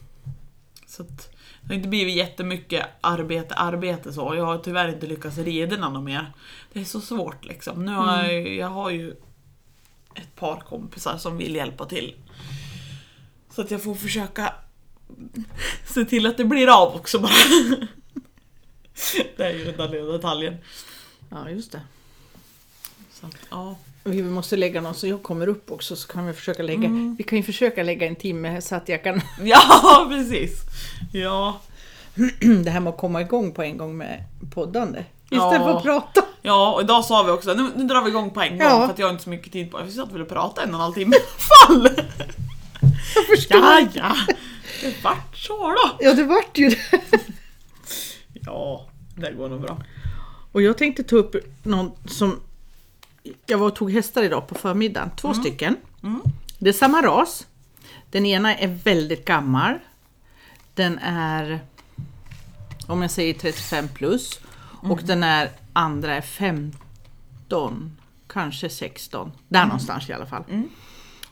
[0.87, 1.36] Så att,
[1.67, 4.35] det har inte blivit jättemycket arbete, arbete så.
[4.35, 6.33] Jag har tyvärr inte lyckats rida något mer.
[6.73, 7.85] Det är så svårt liksom.
[7.85, 9.11] Nu har jag, jag har ju
[10.15, 12.15] ett par kompisar som vill hjälpa till.
[13.51, 14.55] Så att jag får försöka
[15.85, 17.33] se till att det blir av också bara.
[19.37, 20.57] Det är ju den där lilla detaljen.
[21.31, 21.81] ja, just det.
[23.13, 23.77] Så att, ja.
[24.07, 26.85] Vi måste lägga någon så jag kommer upp också så kan vi försöka lägga.
[26.85, 27.15] Mm.
[27.19, 30.61] Vi kan ju försöka lägga en timme så att jag kan ja, precis.
[31.13, 31.61] Ja.
[32.65, 35.05] det här med att komma igång på en gång med poddande.
[35.29, 35.37] Ja.
[35.37, 36.25] Istället för att prata.
[36.43, 38.87] Ja, och idag sa vi också nu, nu drar vi igång på en gång Ja.
[38.87, 39.87] för att jag har inte så mycket tid på mig.
[39.87, 41.19] Vi satt väl och pratade en och en halv timme i
[41.69, 41.89] alla fall.
[43.15, 43.59] Jag förstår.
[43.59, 44.17] Ja, ja.
[44.83, 45.97] Det vart så då.
[46.01, 46.79] Ja, det vart ju det.
[48.47, 49.79] Ja, det går nog bra.
[50.53, 52.41] Och jag tänkte ta upp någon som...
[53.47, 55.77] Jag var och tog hästar idag på förmiddagen, två stycken.
[56.59, 57.47] Det är samma ras.
[58.11, 59.75] Den ena är väldigt gammal.
[60.75, 61.61] Den är,
[62.87, 64.41] om jag säger 35 plus.
[64.91, 67.97] Och den är, andra är 15,
[68.29, 69.33] kanske 16.
[69.49, 70.45] Där någonstans i alla fall.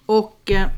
[0.06, 0.68] Och eh,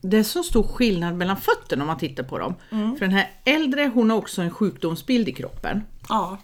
[0.00, 2.54] det är så stor skillnad mellan fötterna om man tittar på dem.
[2.98, 5.82] För den här äldre, hon har också en sjukdomsbild i kroppen.
[6.08, 6.38] Ja.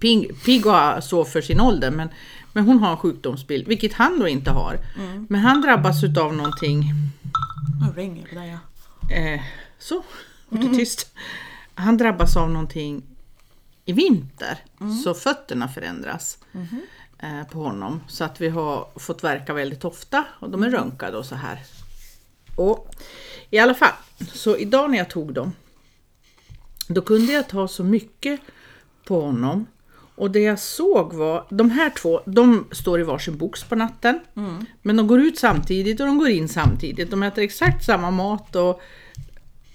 [0.00, 2.08] Pig, Pig har så för sin ålder men,
[2.52, 4.78] men hon har en sjukdomsbild, vilket han då inte har.
[5.28, 6.84] Men han drabbas utav någonting,
[7.80, 9.16] Nu ringer det där ja.
[9.16, 9.40] eh,
[9.78, 10.02] så,
[10.48, 11.14] vart det tyst.
[11.74, 13.02] Han drabbas av någonting
[13.84, 14.58] i vinter,
[15.04, 16.38] så fötterna förändras
[17.18, 18.00] eh, på honom.
[18.08, 21.62] Så att vi har fått verka väldigt ofta och de är röntgade och så här.
[22.56, 22.94] Och
[23.50, 23.92] i alla fall,
[24.32, 25.52] så idag när jag tog dem,
[26.88, 28.40] då kunde jag ta så mycket
[29.04, 29.66] på honom.
[30.16, 34.20] Och det jag såg var, de här två, de står i varsin box på natten.
[34.82, 37.10] Men de går ut samtidigt och de går in samtidigt.
[37.10, 38.80] De äter exakt samma mat och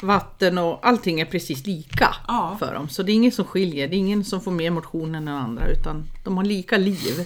[0.02, 2.56] vatten och allting är precis lika Ja.
[2.60, 2.90] för dem.
[2.90, 5.36] Så det är ingen som skiljer, det är ingen som får mer motion än den
[5.36, 7.26] andra utan de har lika liv.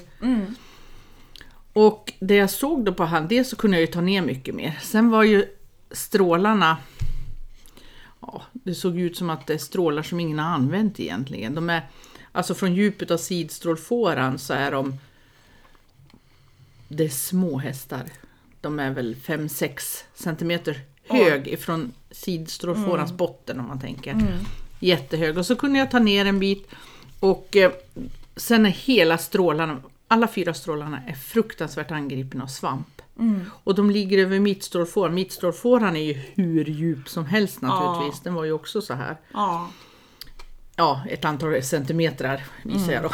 [1.73, 4.55] Och det jag såg då på han, dels så kunde jag ju ta ner mycket
[4.55, 4.79] mer.
[4.83, 5.45] Sen var ju
[5.91, 6.77] strålarna,
[8.21, 11.55] ja, det såg ut som att det är strålar som ingen har använt egentligen.
[11.55, 11.81] De är,
[12.35, 14.97] alltså från djupet av sidstrålfåran så är de,
[16.87, 18.03] det är små hästar.
[18.61, 24.11] De är väl 5-6 centimeter hög ifrån sidstrålfårans botten om man tänker.
[24.79, 25.37] Jättehög.
[25.37, 26.67] Och så kunde jag ta ner en bit
[27.19, 27.71] och eh,
[28.35, 33.01] sen är hela strålarna, alla fyra strålarna är fruktansvärt angripna av svamp.
[33.63, 35.13] Och de ligger över mittstrålfåran.
[35.13, 38.21] Mittstrålfåran är ju hur djup som helst naturligtvis.
[38.23, 39.17] Den var ju också så här.
[39.33, 39.69] Ja.
[40.75, 43.11] Ja, ett antal centimeter visar jag då.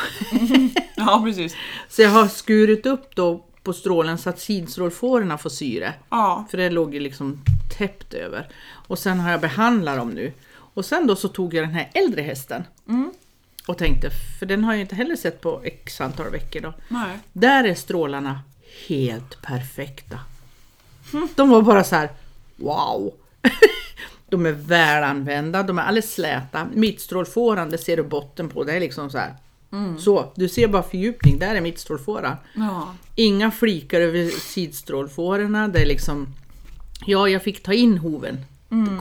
[0.95, 1.55] ja, precis.
[1.89, 5.93] Så jag har skurit upp då på strålen så att sidstrålfårorna får syre.
[6.09, 6.45] Ja.
[6.51, 7.41] För det låg ju liksom
[7.77, 8.47] täppt över.
[8.87, 10.33] Och sen har jag behandlat dem nu.
[10.53, 12.63] Och sen då så tog jag den här äldre hästen.
[13.67, 16.73] Och tänkte, för den har jag inte heller sett på x antal veckor då.
[16.87, 17.17] Nej.
[17.33, 18.39] Där är strålarna
[18.87, 20.19] helt perfekta.
[21.35, 22.09] De var bara så här,
[22.55, 23.13] wow!
[24.31, 26.67] De är välanvända, de är alldeles släta.
[26.73, 29.35] Mittstrålfåran, det ser du botten på, det är liksom så här.
[29.99, 32.35] Så, du ser bara fördjupning, där är mittstrålfåran.
[32.55, 32.95] Ja.
[33.15, 36.27] Inga flikar över sidstrålfårorna, det är liksom...
[37.05, 38.37] Ja, jag fick ta in hoven,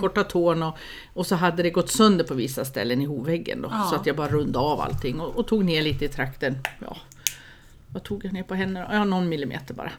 [0.00, 0.76] korta tån och,
[1.12, 3.68] och så hade det gått sönder på vissa ställen i hovväggen då.
[3.72, 3.86] Ja.
[3.90, 6.58] Så att jag bara rundade av allting och, och tog ner lite i trakten.
[6.78, 6.96] Ja,
[7.88, 8.88] vad tog jag ner på henne?
[8.92, 9.92] Ja, någon millimeter bara.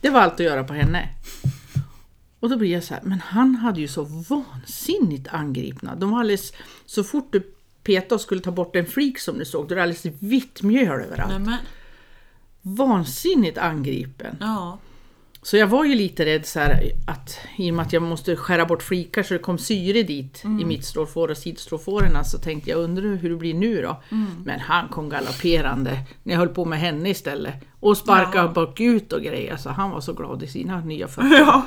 [0.00, 1.08] Det var allt att göra på henne.
[2.40, 5.94] Och då blir jag så här, men han hade ju så vansinnigt angripna.
[5.94, 6.52] De var alldeles,
[6.86, 9.76] så fort du petade och skulle ta bort en flik som du såg, då är
[9.76, 11.30] det alldeles vitt mjöl överallt.
[11.30, 11.58] Nej, men.
[12.62, 14.36] Vansinnigt angripen.
[14.40, 14.78] Ja.
[15.42, 18.36] Så jag var ju lite rädd så här att i och med att jag måste
[18.36, 22.78] skära bort flikar så det kom syre dit i mittstrålfår och sidstrålfårorna så tänkte jag
[22.80, 24.02] undrar hur det blir nu då.
[24.44, 25.90] Men han kom galopperande
[26.22, 27.54] när jag höll på med henne istället.
[27.80, 28.48] Och sparkade Ja.
[28.52, 31.38] bakut och grejer så han var så glad i sina nya fötter.
[31.38, 31.66] Ja.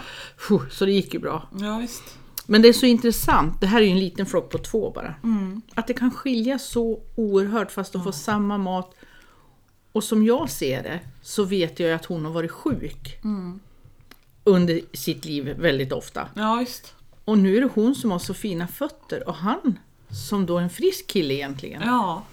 [0.72, 1.48] Så det gick ju bra.
[1.60, 2.04] Ja, visst.
[2.46, 5.16] Men det är så intressant, det här är ju en liten flock på två bara.
[5.76, 8.96] Att det kan skilja så oerhört fast de får samma mat.
[9.94, 13.18] Och som jag ser det så vet jag att hon har varit sjuk.
[14.44, 16.28] Under sitt liv väldigt ofta.
[16.34, 16.94] Ja, visst.
[17.26, 19.80] Och nu är det hon som har så fina fötter och han
[20.28, 21.82] som då är en frisk kille egentligen.
[21.86, 22.24] Ja.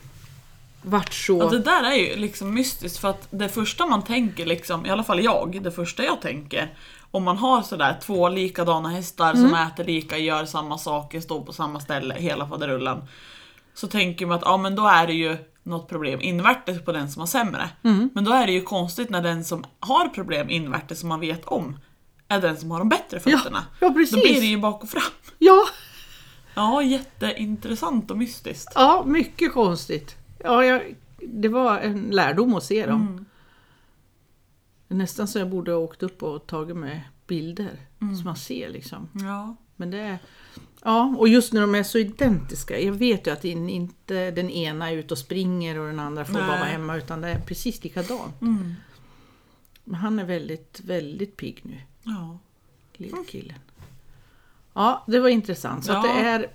[0.83, 1.39] vart så...
[1.39, 4.91] Ja, det där är ju liksom mystiskt för att det första man tänker, liksom, i
[4.91, 6.75] alla fall jag, det första jag tänker
[7.11, 11.53] om man har sådär två likadana hästar som äter lika, gör samma saker, står på
[11.53, 13.03] samma ställe, hela faderullan.
[13.75, 17.11] Så tänker man att ja, men då är det ju något problem invärtes på den
[17.11, 17.71] som har sämre.
[18.15, 21.45] Men då är det ju konstigt när den som har problem invärtes som man vet
[21.45, 21.79] om
[22.29, 23.65] är den som har de bättre fötterna.
[23.81, 24.11] ja, precis.
[24.15, 25.03] Då blir det ju bak och fram.
[25.39, 25.65] Ja,
[26.55, 28.73] Ja, jätteintressant och mystiskt.
[28.75, 30.17] ja, mycket konstigt.
[30.39, 33.01] Ja, jag, det var en lärdom att se dem.
[33.01, 33.25] Mm.
[34.89, 37.81] Nästan så jag borde ha åkt upp och tagit med bilder.
[38.19, 39.09] Så man ser liksom.
[39.13, 39.57] Ja.
[39.77, 40.19] Men det
[40.85, 42.81] ja, och just när de är så identiska.
[42.81, 46.25] Jag vet ju att in, inte den ena är ute och springer och den andra
[46.25, 46.59] får bara Nej.
[46.59, 46.97] vara hemma.
[46.97, 48.41] Utan det är precis likadant.
[48.41, 48.75] Mm.
[49.85, 51.81] Men han är väldigt, väldigt pigg nu.
[52.03, 52.39] ja.
[52.97, 53.59] lilla killen.
[54.75, 55.85] Ja, det var intressant.
[55.85, 56.13] Så att Ja.
[56.13, 56.51] det är,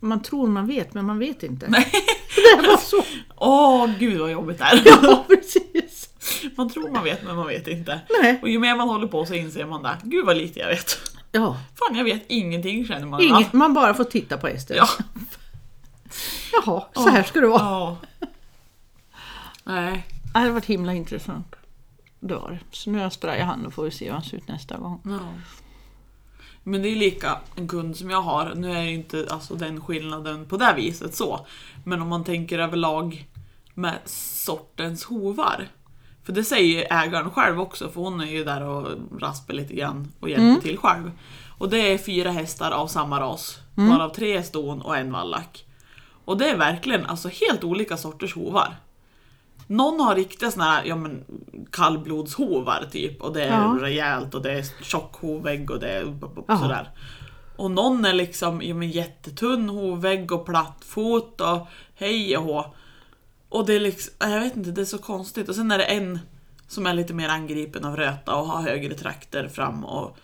[0.00, 1.66] man tror man vet, men man vet inte.
[1.68, 1.92] Nej.
[2.60, 3.02] Det var så.
[3.36, 4.82] Åh, gud vad jobbigt det är.
[4.84, 6.08] Ja, precis.
[6.56, 8.00] Man tror man vet men man vet inte.
[8.22, 8.38] Nej.
[8.42, 9.98] Och ju mer man håller på så inser man det.
[10.02, 10.98] Gud vad lite jag vet.
[11.32, 13.20] Ja, Fan jag vet ingenting känner man.
[13.20, 14.74] inget, man bara får titta på Ester.
[14.74, 14.88] Ja.
[16.52, 17.62] Jaha, så här ska det vara.
[17.62, 17.96] Ja.
[19.64, 20.06] Nej.
[20.32, 21.56] Det har varit himla intressant.
[22.20, 22.76] Det var det.
[22.76, 24.76] Så nu har jag sprayat han och får vi se hur han ser ut nästa
[24.76, 25.00] gång.
[25.04, 25.18] Ja.
[26.62, 29.80] Men det är lika en kund som jag har, nu är det inte alltså, den
[29.80, 31.46] skillnaden på det viset så.
[31.84, 33.26] Men om man tänker överlag
[33.74, 35.68] med sortens hovar.
[36.30, 38.88] För det säger ju ägaren själv också, för hon är ju där och
[39.20, 41.10] raspar lite grann och hjälper till själv.
[41.58, 45.64] Och det är fyra hästar av samma ras, varav tre är ston och en vallack.
[46.24, 48.76] Och det är verkligen alltså helt olika sorters hovar.
[49.66, 51.24] Någon har riktiga såna här, ja men
[51.72, 53.78] kallblodshovar typ och det är Ja.
[53.80, 56.14] rejält och det är tjock hovvägg och det är
[56.48, 56.58] Ja.
[56.58, 56.90] sådär.
[57.56, 62.74] Och någon är liksom ja, men jättetunn hovvägg och platt fot och hej och hå.
[63.50, 65.48] Och det är liksom, jag vet inte, det är så konstigt.
[65.48, 66.18] Och sen är det en
[66.68, 70.16] som är lite mer angripen av röta och har högre trakter fram och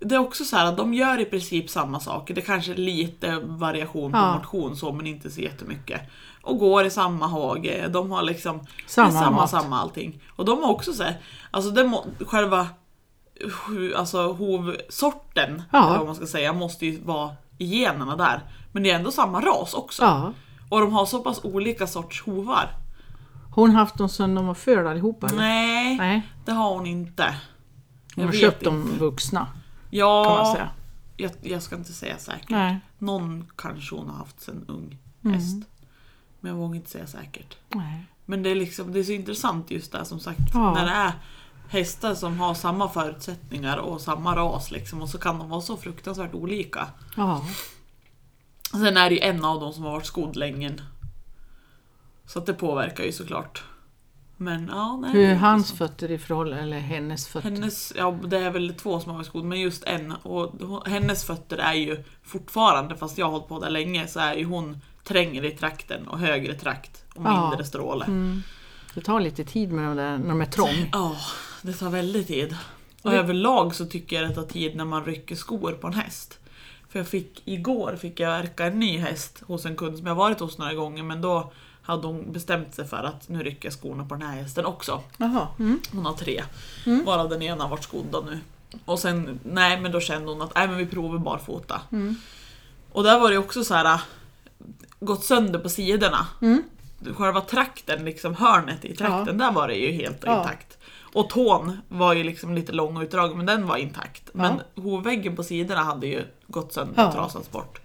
[0.00, 2.34] det är också så här att de gör i princip samma saker.
[2.34, 4.34] Det kanske är lite variation på Ja.
[4.38, 6.00] motion så men inte så jättemycket.
[6.42, 7.88] Och går i samma hage.
[7.90, 10.22] De har liksom Samma samma, samma allting.
[10.36, 11.18] Och de har också så här,
[11.50, 12.66] alltså det må, själva
[13.96, 16.04] alltså hovsorten, Ja.
[16.06, 18.40] man ska säga, måste ju vara i generna där.
[18.72, 20.02] Men det är ändå samma ras också.
[20.02, 20.32] Ja.
[20.68, 22.76] Och de har så pass olika sorts hovar.
[23.54, 25.26] Hon har haft dem sedan de var födda allihopa?
[25.26, 25.38] eller?
[25.38, 26.22] Nej, Nej.
[26.44, 27.36] det har hon inte.
[28.14, 30.68] Hon har köpt dem vuxna kan man Ja, säga.
[31.16, 32.50] jag, jag ska inte säga säkert.
[32.50, 32.78] Nej.
[32.98, 35.34] Någon kanske hon har haft sen ung Mm.
[35.36, 35.68] häst.
[36.40, 37.56] Men jag vågar inte säga säkert.
[37.68, 38.04] Nej.
[38.24, 40.40] Men det är, liksom, det är så intressant just det som sagt.
[40.54, 40.74] Ja.
[40.74, 41.12] När det är
[41.68, 45.76] hästar som har samma förutsättningar och samma ras liksom, och så kan de vara så
[45.76, 46.86] fruktansvärt olika.
[47.16, 47.44] Ja.
[48.70, 50.74] Sen är det ju en av dem som har varit skodd länge.
[52.26, 53.62] Så att det påverkar ju såklart.
[54.36, 55.10] Men ja, nej.
[55.12, 57.50] Hur är hans fötter i förhållande, eller hennes fötter?
[57.50, 60.12] Hennes, ja det är väl två som har varit skodd, men just en.
[60.12, 64.34] Och hennes fötter är ju fortfarande, fast jag har hållit på där länge, så är
[64.34, 67.48] ju hon trängre i trakten och högre trakt och Ja.
[67.48, 68.04] mindre stråle.
[68.04, 68.42] Mm.
[68.94, 70.88] Det tar lite tid med de där, när de är trång.
[70.92, 71.16] Ja,
[71.62, 72.56] det tar väldigt tid.
[73.02, 75.92] Och Det- överlag så tycker jag det tar tid när man rycker skor på en
[75.94, 76.38] häst.
[76.88, 80.14] För jag fick, igår fick jag verka en ny häst hos en kund som jag
[80.14, 83.72] varit hos några gånger men då hade hon bestämt sig för att nu rycker jag
[83.72, 85.02] skorna på den här hästen också.
[85.16, 85.48] Jaha.
[85.58, 85.80] Mm.
[85.92, 86.42] Hon har tre,
[87.06, 88.40] varav den ena har varit skodd nu.
[88.84, 91.80] Och sen, nej men då kände hon att nej men vi provar barfota.
[91.92, 92.16] Mm.
[92.92, 94.00] Och där var det också så här
[95.00, 96.26] gått sönder på sidorna.
[96.42, 96.62] Mm.
[97.16, 100.38] Själva trakten, liksom hörnet i trakten, där var det ju helt Ja.
[100.40, 100.77] intakt.
[101.12, 104.30] Och tån var ju liksom lite lång och utdragen men den var intakt.
[104.32, 107.12] Men hovväggen på sidorna hade ju gått sönder och Ja.
[107.12, 107.80] trasats bort.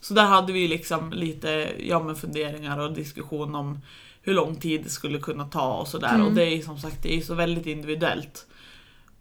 [0.00, 3.80] Så där hade vi liksom lite ja, men funderingar och diskussion om
[4.22, 6.14] hur lång tid det skulle kunna ta och sådär.
[6.14, 6.26] Mm.
[6.26, 8.46] Och det är ju som sagt det är så väldigt individuellt.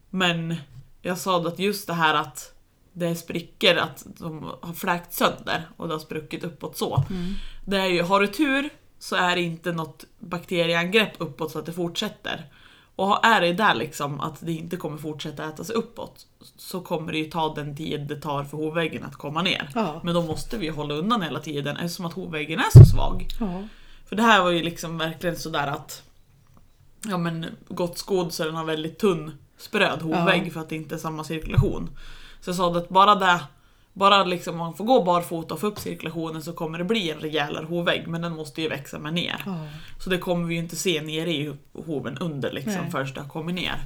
[0.09, 0.55] Men
[1.01, 2.53] jag sa att just det här att
[2.93, 7.03] det är sprickor, att de har fläkt sönder och det har spruckit uppåt så.
[7.09, 7.33] Mm.
[7.65, 11.65] Det är ju, har du tur så är det inte något bakterieangrepp uppåt så att
[11.65, 12.45] det fortsätter.
[12.97, 16.25] Och är det där liksom att det inte kommer fortsätta äta sig uppåt
[16.57, 19.69] så kommer det ju ta den tid det tar för hovväggen att komma ner.
[19.75, 20.01] Ja.
[20.03, 23.27] Men då måste vi hålla undan hela tiden eftersom att hovväggen är så svag.
[23.39, 23.63] Ja.
[24.05, 26.03] För det här var ju liksom verkligen sådär att
[27.05, 30.51] Ja men gott skodd så den har väldigt tunn spröd hovvägg Ja.
[30.51, 31.89] för att det inte är samma cirkulation.
[32.41, 33.39] Så jag sa att bara det
[33.97, 37.12] bara liksom om man får gå barfota och få upp cirkulationen så kommer det bli
[37.12, 39.43] en rejälare hovvägg men den måste ju växa med ner.
[39.45, 39.67] Ja.
[39.99, 42.91] Så det kommer vi ju inte se nere i hoven under liksom Nej.
[42.91, 43.81] förrän det har kommit ner.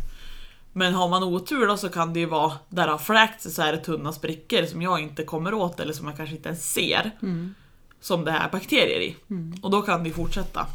[0.73, 3.51] Men har man otur då så kan det ju vara där det har fläkt sig
[3.51, 6.49] så är det tunna sprickor som jag inte kommer åt eller som jag kanske inte
[6.49, 7.11] ens ser.
[7.21, 7.55] Mm.
[8.01, 9.15] som det är bakterier i.
[9.29, 9.59] Mm.
[9.61, 10.67] Och då kan det fortsätta.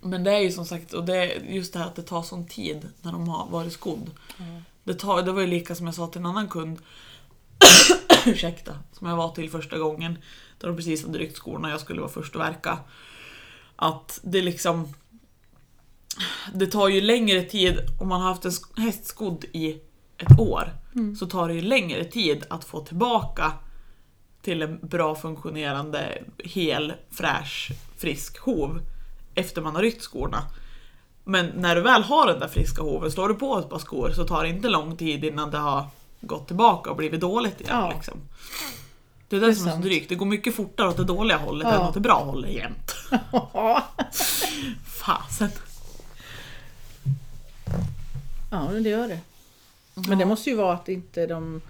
[0.00, 2.46] Men det är ju som sagt, och det just det här att det tar sån
[2.46, 4.10] tid när de har varit skodd.
[4.84, 6.78] Det, tar, det var ju lika som jag sa till en annan kund,
[8.32, 10.18] ursäkta, som jag var till första gången.
[10.58, 12.78] Då de precis hade ryckt skorna jag skulle vara först att verka.
[13.76, 14.94] Att det liksom...
[16.54, 19.80] Det tar ju längre tid, om man har haft en häst skodd i
[20.18, 20.72] ett år,
[21.18, 23.52] så tar det ju längre tid att få tillbaka
[24.42, 28.80] till en bra funktionerande, hel, fräsch, frisk hov
[29.34, 30.42] efter man har ryckt skorna.
[31.24, 34.10] Men när du väl har den där friska hoven, slår du på ett par skor
[34.10, 35.84] så tar det inte lång tid innan det har
[36.20, 37.76] gått tillbaka och blivit dåligt igen.
[37.76, 37.92] Ja.
[37.94, 38.20] Liksom.
[39.28, 40.08] Det är det, Det är som är så drygt.
[40.08, 41.74] Det går mycket fortare åt det dåliga hållet Ja.
[41.74, 42.92] än åt det bra hållet jämt.
[44.86, 45.50] Fasen.
[48.50, 49.20] Ja, det gör det.
[50.08, 51.62] Men det måste ju vara att inte de...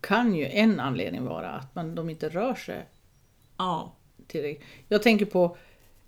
[0.00, 2.86] Kan ju en anledning vara att man, de inte rör sig
[3.56, 3.92] Ja.
[4.26, 4.66] tillräckligt.
[4.88, 5.56] Jag tänker på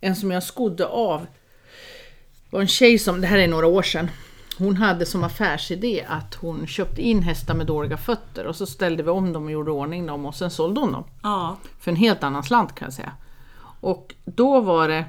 [0.01, 1.21] en som jag skodde av.
[1.21, 4.11] Det var en tjej som, det här är några år sedan.
[4.61, 9.03] Hon hade som affärsidé att hon köpte in hästar med dåliga fötter och så ställde
[9.03, 11.05] vi om dem och gjorde ordning dem och sen sålde hon dem.
[11.23, 11.57] Ja.
[11.81, 13.13] För en helt annan slant kan jag säga.
[13.81, 15.05] Och då var det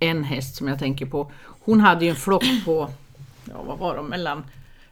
[0.00, 1.32] en häst som jag tänker på.
[1.44, 2.90] Hon hade ju en flock på,
[3.44, 4.44] ja vad var de, mellan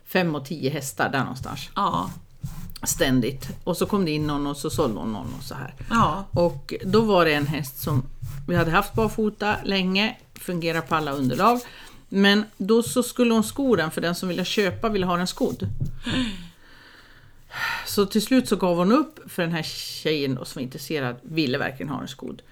[0.07, 1.71] fem och tio hästar där någonstans.
[1.75, 2.11] Ja.
[2.83, 3.49] Ständigt.
[3.65, 5.75] Och så kom det in någon och så sålde hon någon och så här.
[5.91, 6.25] Ja.
[6.31, 8.03] Och då var det en häst som
[8.49, 11.61] vi hade haft barfota länge, fungerar på alla underlag.
[12.09, 15.27] Men då så skulle hon sko den för den som ville köpa ville ha den
[15.27, 15.69] skodd.
[17.87, 21.17] Så till slut så gav hon upp för den här tjejen då, som var intresserad
[21.23, 22.43] ville verkligen ha den skodd.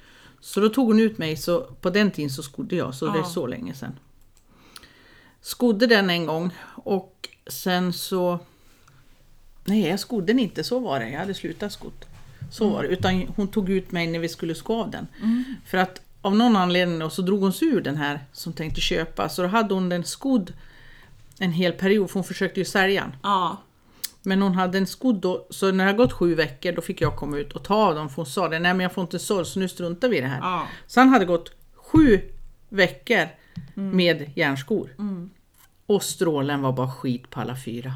[0.40, 3.12] Så då tog hon ut mig, så på den tiden så skodde jag, så det
[3.18, 3.24] är Ja.
[3.24, 3.98] så länge sedan.
[5.40, 6.50] Skodde den en gång
[6.84, 8.38] och sen så...
[9.64, 11.10] Nej, jag skodde den inte, så var det.
[11.10, 12.04] Jag hade slutat skodd.
[12.50, 12.88] Så var det.
[12.88, 15.06] Utan hon tog ut mig när vi skulle sko av den.
[15.66, 18.80] För att av någon anledning då, så drog hon sig ur den här som tänkte
[18.80, 19.28] köpa.
[19.28, 20.52] Så då hade hon den skodd
[21.38, 23.16] en hel period, för hon försökte ju sälja den.
[23.22, 23.56] Ja.
[24.22, 27.00] Men hon hade en skodd då, så när det har gått sju veckor då fick
[27.00, 29.02] jag komma ut och ta av dem för hon sa det, nej men jag får
[29.02, 30.38] inte såld så nu struntar vi i det här.
[30.38, 30.66] Ja.
[30.86, 32.20] Så han hade gått sju
[32.68, 33.28] veckor
[33.74, 34.90] med järnskor.
[35.86, 37.92] Och strålen var bara skit på alla fyra.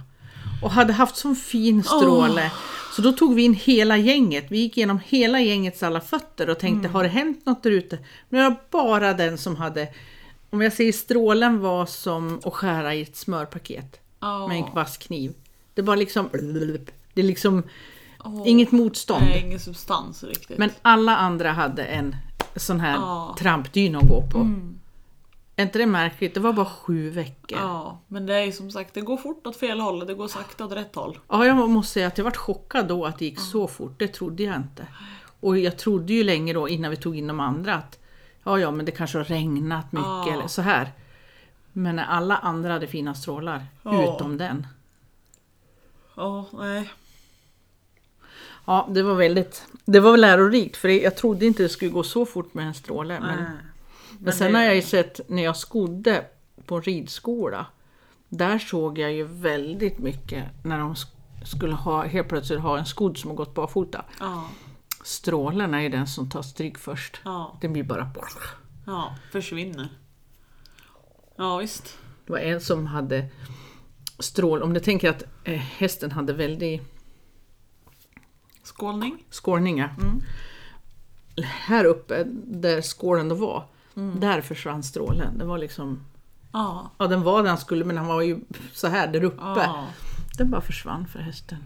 [0.62, 2.50] Och hade haft sån fin stråle.
[2.96, 4.46] Så då tog vi in hela gänget.
[4.48, 7.98] Vi gick igenom hela gängets alla fötter och tänkte, har det hänt något där ute?
[8.28, 9.88] Men det var bara den som hade,
[10.50, 14.48] om jag säger strålen var som att skära i ett smörpaket Ja.
[14.48, 15.34] med en vass kniv.
[15.74, 16.28] Det var liksom,
[17.14, 17.62] det är liksom
[18.24, 18.42] Åh.
[18.46, 19.24] inget motstånd.
[19.24, 20.58] Nej, ingen substans riktigt.
[20.58, 22.16] Men alla andra hade en
[22.56, 23.36] sån här Ja.
[23.38, 24.50] trampdyna att gå på.
[25.58, 26.34] Är inte det märkligt?
[26.34, 27.58] Det var bara sju veckor.
[27.58, 27.64] Ja.
[27.64, 30.64] Ja, men det är som sagt, det går fort åt fel håll det går sakta
[30.64, 31.18] åt rätt håll.
[31.28, 33.98] jag måste säga att jag var chockad då att det gick så fort.
[33.98, 34.86] Det trodde jag inte.
[35.40, 37.98] Och jag trodde ju länge då innan vi tog in de andra att
[38.44, 40.32] ja, ja, men det kanske har regnat mycket Ja.
[40.32, 40.92] eller så här.
[41.72, 44.14] Men alla andra hade fina strålar, Ja.
[44.16, 44.66] utom den.
[46.16, 46.90] Ja, nej.
[48.64, 52.26] Ja, det var väldigt, det var lärorikt för jag trodde inte det skulle gå så
[52.26, 53.20] fort med en stråle.
[53.20, 53.46] Men, nej.
[54.18, 56.24] Men sen det- har jag ju sett när jag skodde
[56.66, 57.66] på en ridskola.
[58.28, 62.86] Där såg jag ju väldigt mycket när de sk- skulle ha, helt plötsligt ha en
[62.86, 64.04] skodd som har gått barfota.
[64.20, 64.48] Ja,
[65.04, 67.20] Strålen är ju den som tar stryk först.
[67.24, 68.10] ja, Den blir bara...
[68.86, 69.88] ja, försvinner.
[71.36, 71.98] Ja, visst.
[72.26, 73.26] Det var en som hade
[74.18, 76.82] strål, om du tänker att eh, hästen hade väldigt
[78.62, 79.24] Skålning.
[79.30, 79.94] skålningar.
[81.44, 83.64] Här uppe där skålen då var,
[84.20, 85.38] där försvann strålen.
[85.38, 86.04] Det var liksom,
[86.52, 88.38] Ja, ja den var där den skulle men han var ju
[88.72, 89.42] så här där uppe.
[89.42, 89.86] ja,
[90.38, 91.64] Den bara försvann för hästen.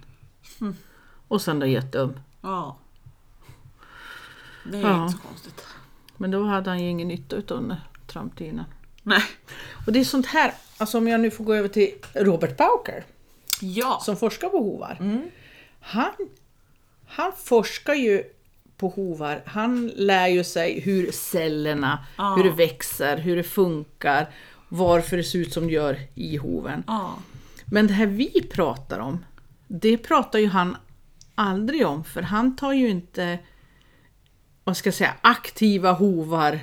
[1.29, 2.21] Och sen då jätteöm.
[2.41, 2.77] ja.
[4.65, 5.03] Det är Ja.
[5.07, 5.67] inte så konstigt.
[6.17, 8.65] Men då hade han ju ingen nytta utav den där trampdynan.
[9.03, 9.23] Nej.
[9.87, 13.05] Och det är sånt här, alltså om jag nu får gå över till Robert Bauker
[13.61, 14.01] Ja.
[14.03, 15.21] som forskar på hovar.
[15.81, 16.13] Han,
[17.07, 18.23] han forskar ju
[18.83, 22.35] på hovar, han lär ju sig hur cellerna, Ja.
[22.37, 24.31] hur det växer, hur det funkar,
[24.69, 26.85] varför det ser ut som det gör i hoven.
[26.87, 27.15] Ja.
[27.67, 29.25] Men det här vi pratar om,
[29.69, 30.77] det pratar ju han
[31.35, 33.39] aldrig om, för han tar ju inte,
[34.65, 36.59] vad ska jag säga, aktiva hovar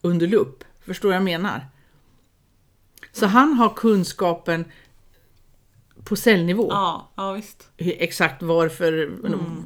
[0.00, 0.64] under lupp.
[0.80, 1.66] Förstår jag menar?
[3.12, 4.64] Så han har kunskapen
[6.04, 6.66] på cellnivå.
[6.70, 7.68] Ja, ja visst.
[7.76, 9.10] Hur- Exakt varför,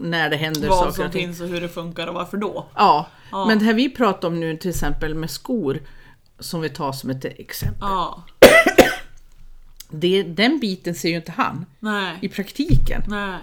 [0.01, 1.27] när det händer Vad saker som och ting.
[1.27, 2.67] finns och hur det funkar och varför då.
[2.75, 3.07] Ja.
[3.31, 3.47] Ja.
[3.47, 5.81] men det här vi pratar om nu till exempel med skor,
[6.39, 7.79] som vi tar som ett exempel.
[7.81, 8.23] Ja.
[9.91, 12.29] Det, den biten ser ju inte han i Nej.
[12.29, 13.03] praktiken.
[13.09, 13.39] Nej.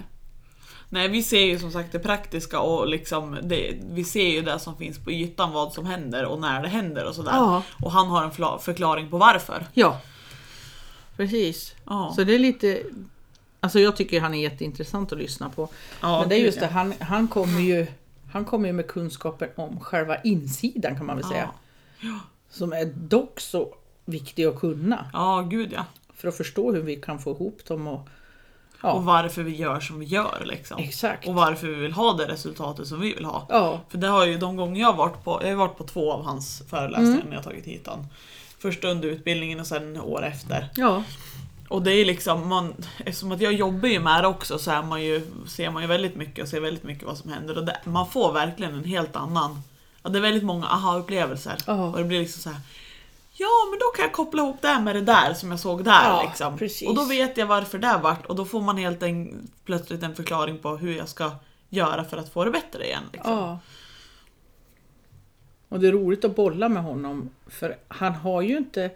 [0.90, 4.60] Nej, vi ser ju som sagt det praktiska och liksom det, vi ser ju det
[4.60, 7.32] som finns på ytan, vad som händer och när det händer och sådär.
[7.32, 7.64] Ja.
[7.84, 9.66] Och han har en förklaring på varför.
[9.74, 10.02] Ja,
[11.18, 11.74] precis.
[11.86, 12.14] Ja.
[12.16, 12.84] Så det är lite...
[13.60, 15.70] Alltså jag tycker han är jätteintressant att lyssna på.
[16.02, 16.72] Ja, Men det är just det, ja.
[16.72, 17.88] han, han kommer ju
[18.32, 21.50] han kommer ju med kunskapen om själva insidan kan man väl säga.
[22.50, 25.06] Som är dock så viktig att kunna.
[25.14, 25.86] Ja, gud ja.
[26.16, 28.08] För att förstå hur vi kan få ihop dem och...
[28.82, 30.78] Ja, Och varför vi gör som vi gör liksom.
[30.78, 31.28] exakt.
[31.28, 33.46] Och varför vi vill ha det resultatet som vi vill ha.
[33.50, 35.84] Ja, För det har ju de gånger jag har varit på, jag har varit på
[35.84, 37.28] två av hans föreläsningar Mm.
[37.28, 38.08] när jag tagit hit han.
[38.64, 40.70] Först under utbildningen och sen år efter.
[40.76, 41.04] ja,
[41.68, 44.84] Och det är liksom, man, eftersom att jag jobbar ju med det också så är
[44.84, 47.58] man ju, ser man ju väldigt mycket och ser väldigt mycket vad som händer.
[47.58, 49.62] Och det, man får verkligen en helt annan,
[50.04, 51.56] ja, det är väldigt många aha-upplevelser.
[51.68, 51.86] Ja.
[51.88, 52.60] Och det blir liksom så här.
[53.34, 55.84] Ja men då kan jag koppla ihop det här med det där som jag såg
[55.84, 56.58] där Ja, liksom.
[56.58, 56.88] precis.
[56.88, 60.16] Och då vet jag varför det vart och då får man helt en, plötsligt en
[60.16, 61.32] förklaring på hur jag ska
[61.70, 63.04] göra för att få det bättre igen.
[63.14, 63.32] Liksom.
[63.34, 63.60] ja.
[65.74, 68.92] Och det är roligt att bolla med honom för han har ju inte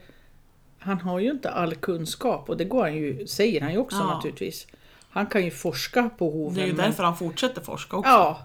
[0.80, 3.98] han har ju inte all kunskap och det går han ju, säger han ju också
[3.98, 4.14] Ja.
[4.16, 4.68] naturligtvis.
[5.10, 6.56] Han kan ju forska på hoven.
[6.56, 8.10] Det är ju men- därför han fortsätter forska också.
[8.12, 8.42] Ja,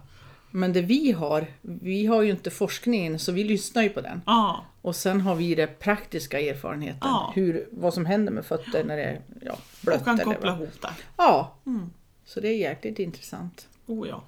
[0.50, 4.22] men det vi har, vi har ju inte forskningen så vi lyssnar ju på den.
[4.26, 7.32] Ja, Och sen har vi den praktiska erfarenheten, Ja.
[7.34, 9.98] hur, vad som händer med fötter när det är ja, blött.
[9.98, 10.88] och kan eller koppla ihop det.
[11.16, 11.90] Ja, Mm.
[12.24, 13.68] så det är jäkligt intressant.
[13.86, 14.24] Oh ja.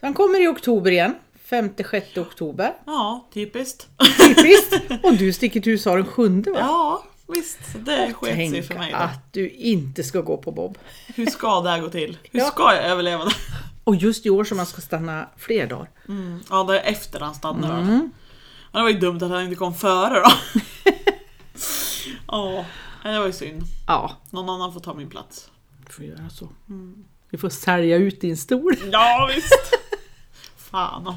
[0.00, 1.14] Så han kommer i oktober igen,
[1.50, 2.74] 5-6 oktober.
[2.86, 3.88] Ja, typiskt.
[4.18, 4.74] Typiskt!
[5.02, 6.56] Och du sticker till USA den sjunde va?
[6.60, 7.58] Ja, visst.
[7.74, 8.96] Det sket sig för mig då.
[8.96, 10.78] att du inte ska gå på Bob.
[11.06, 12.18] Hur ska det här gå till?
[12.30, 12.46] Hur Ja.
[12.46, 13.34] ska jag överleva det?
[13.84, 15.90] Och just i år som man ska stanna fler dagar.
[16.08, 16.40] Mm.
[16.50, 17.80] Ja, det är efter han stannar.
[17.80, 18.10] Mm.
[18.72, 20.30] Ja, det var ju dumt att han inte kom före då.
[22.26, 22.64] Ja,
[23.02, 23.62] det var ju synd.
[23.86, 25.50] Ja, Någon annan får ta min plats.
[25.86, 26.48] du får göra så.
[26.68, 27.04] Mm.
[27.30, 28.76] Du får sälja ut din stol.
[28.92, 29.70] Ja, visst.
[30.56, 31.14] Fan.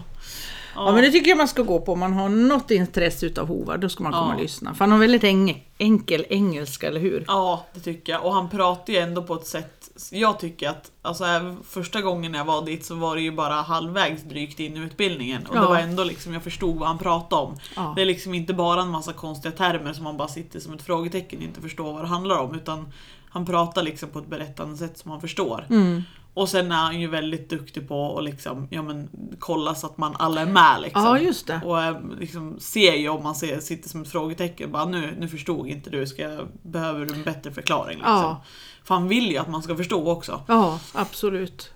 [0.86, 3.47] Ja men det tycker jag man ska gå på om man har något intresse utav
[3.47, 4.73] hovar, då ska man komma och lyssna.
[4.73, 7.25] För han har väldigt eng- enkel engelska, eller hur?
[7.28, 8.25] Ja, det tycker jag.
[8.25, 11.25] Och han pratar ju ändå på ett sätt, jag tycker att, alltså
[11.67, 15.45] första gången jag var dit så var det ju bara halvvägs drygt in i utbildningen.
[15.49, 15.61] Och Ja.
[15.61, 17.55] det var ändå liksom, jag förstod vad han pratade om.
[17.75, 17.93] Ja.
[17.95, 20.82] Det är liksom inte bara en massa konstiga termer som man bara sitter som ett
[20.82, 22.55] frågetecken och inte förstår vad det handlar om.
[22.55, 22.93] Utan
[23.30, 25.65] han pratar liksom på ett berättande sätt som man förstår.
[25.69, 26.03] Mm.
[26.38, 29.10] Och sen är han ju väldigt duktig på att liksom, ja, men,
[29.40, 30.82] kolla så att man alla är med.
[30.82, 31.04] Liksom.
[31.04, 31.62] Ja, just det.
[31.66, 35.28] Och eh, liksom ser ju om man ser, sitter som ett frågetecken, bara nu, nu
[35.28, 37.98] förstod inte du, ska jag, behöver du en bättre förklaring?
[37.98, 38.14] Liksom.
[38.14, 38.44] Ja.
[38.84, 40.42] För han vill ju att man ska förstå också.
[40.48, 41.72] Ja, absolut.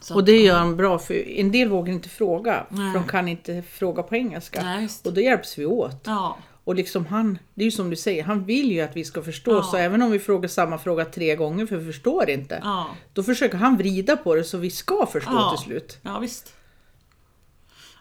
[0.00, 2.92] Så Och det gör han bra, för en del vågar inte fråga, Nej.
[2.92, 4.62] för de kan inte fråga på engelska.
[4.62, 4.88] Nej.
[5.04, 6.02] Och då hjälps vi åt.
[6.04, 9.04] Ja, Och liksom han, det är ju som du säger, han vill ju att vi
[9.04, 9.62] ska förstå, Ja.
[9.62, 13.22] så även om vi frågar samma fråga tre gånger för vi förstår inte, ja, då
[13.22, 15.54] försöker han vrida på det så vi ska förstå Ja.
[15.56, 15.98] till slut.
[16.02, 16.52] ja visst.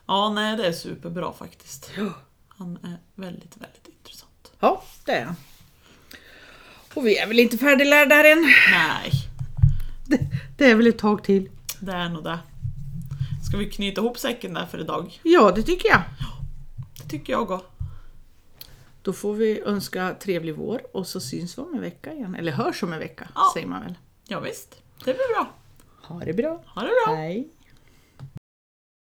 [0.08, 1.92] Ja, nej det är superbra faktiskt.
[2.48, 4.52] Han är väldigt, väldigt intressant.
[4.60, 5.36] Ja, det är han.
[6.94, 8.42] Och vi är väl inte färdiglärda här än.
[8.72, 9.12] Nej,
[10.08, 10.20] Det,
[10.58, 11.50] det är väl ett tag till.
[11.80, 12.40] det är nog det.
[13.50, 15.20] Ska vi knyta ihop säcken där för idag?
[15.24, 16.02] Ja, det tycker jag.
[17.04, 17.66] Det tycker jag också.
[19.02, 22.36] Då får vi önska trevlig vår och så syns vi om en vecka igen.
[22.36, 23.52] Eller hörs om en vecka, Ja.
[23.54, 23.94] säger man väl.
[24.28, 24.82] Ja, visst.
[24.98, 25.52] det blir bra.
[26.04, 26.64] Ha det bra.
[26.66, 27.16] Ha det bra.
[27.16, 27.50] Hej.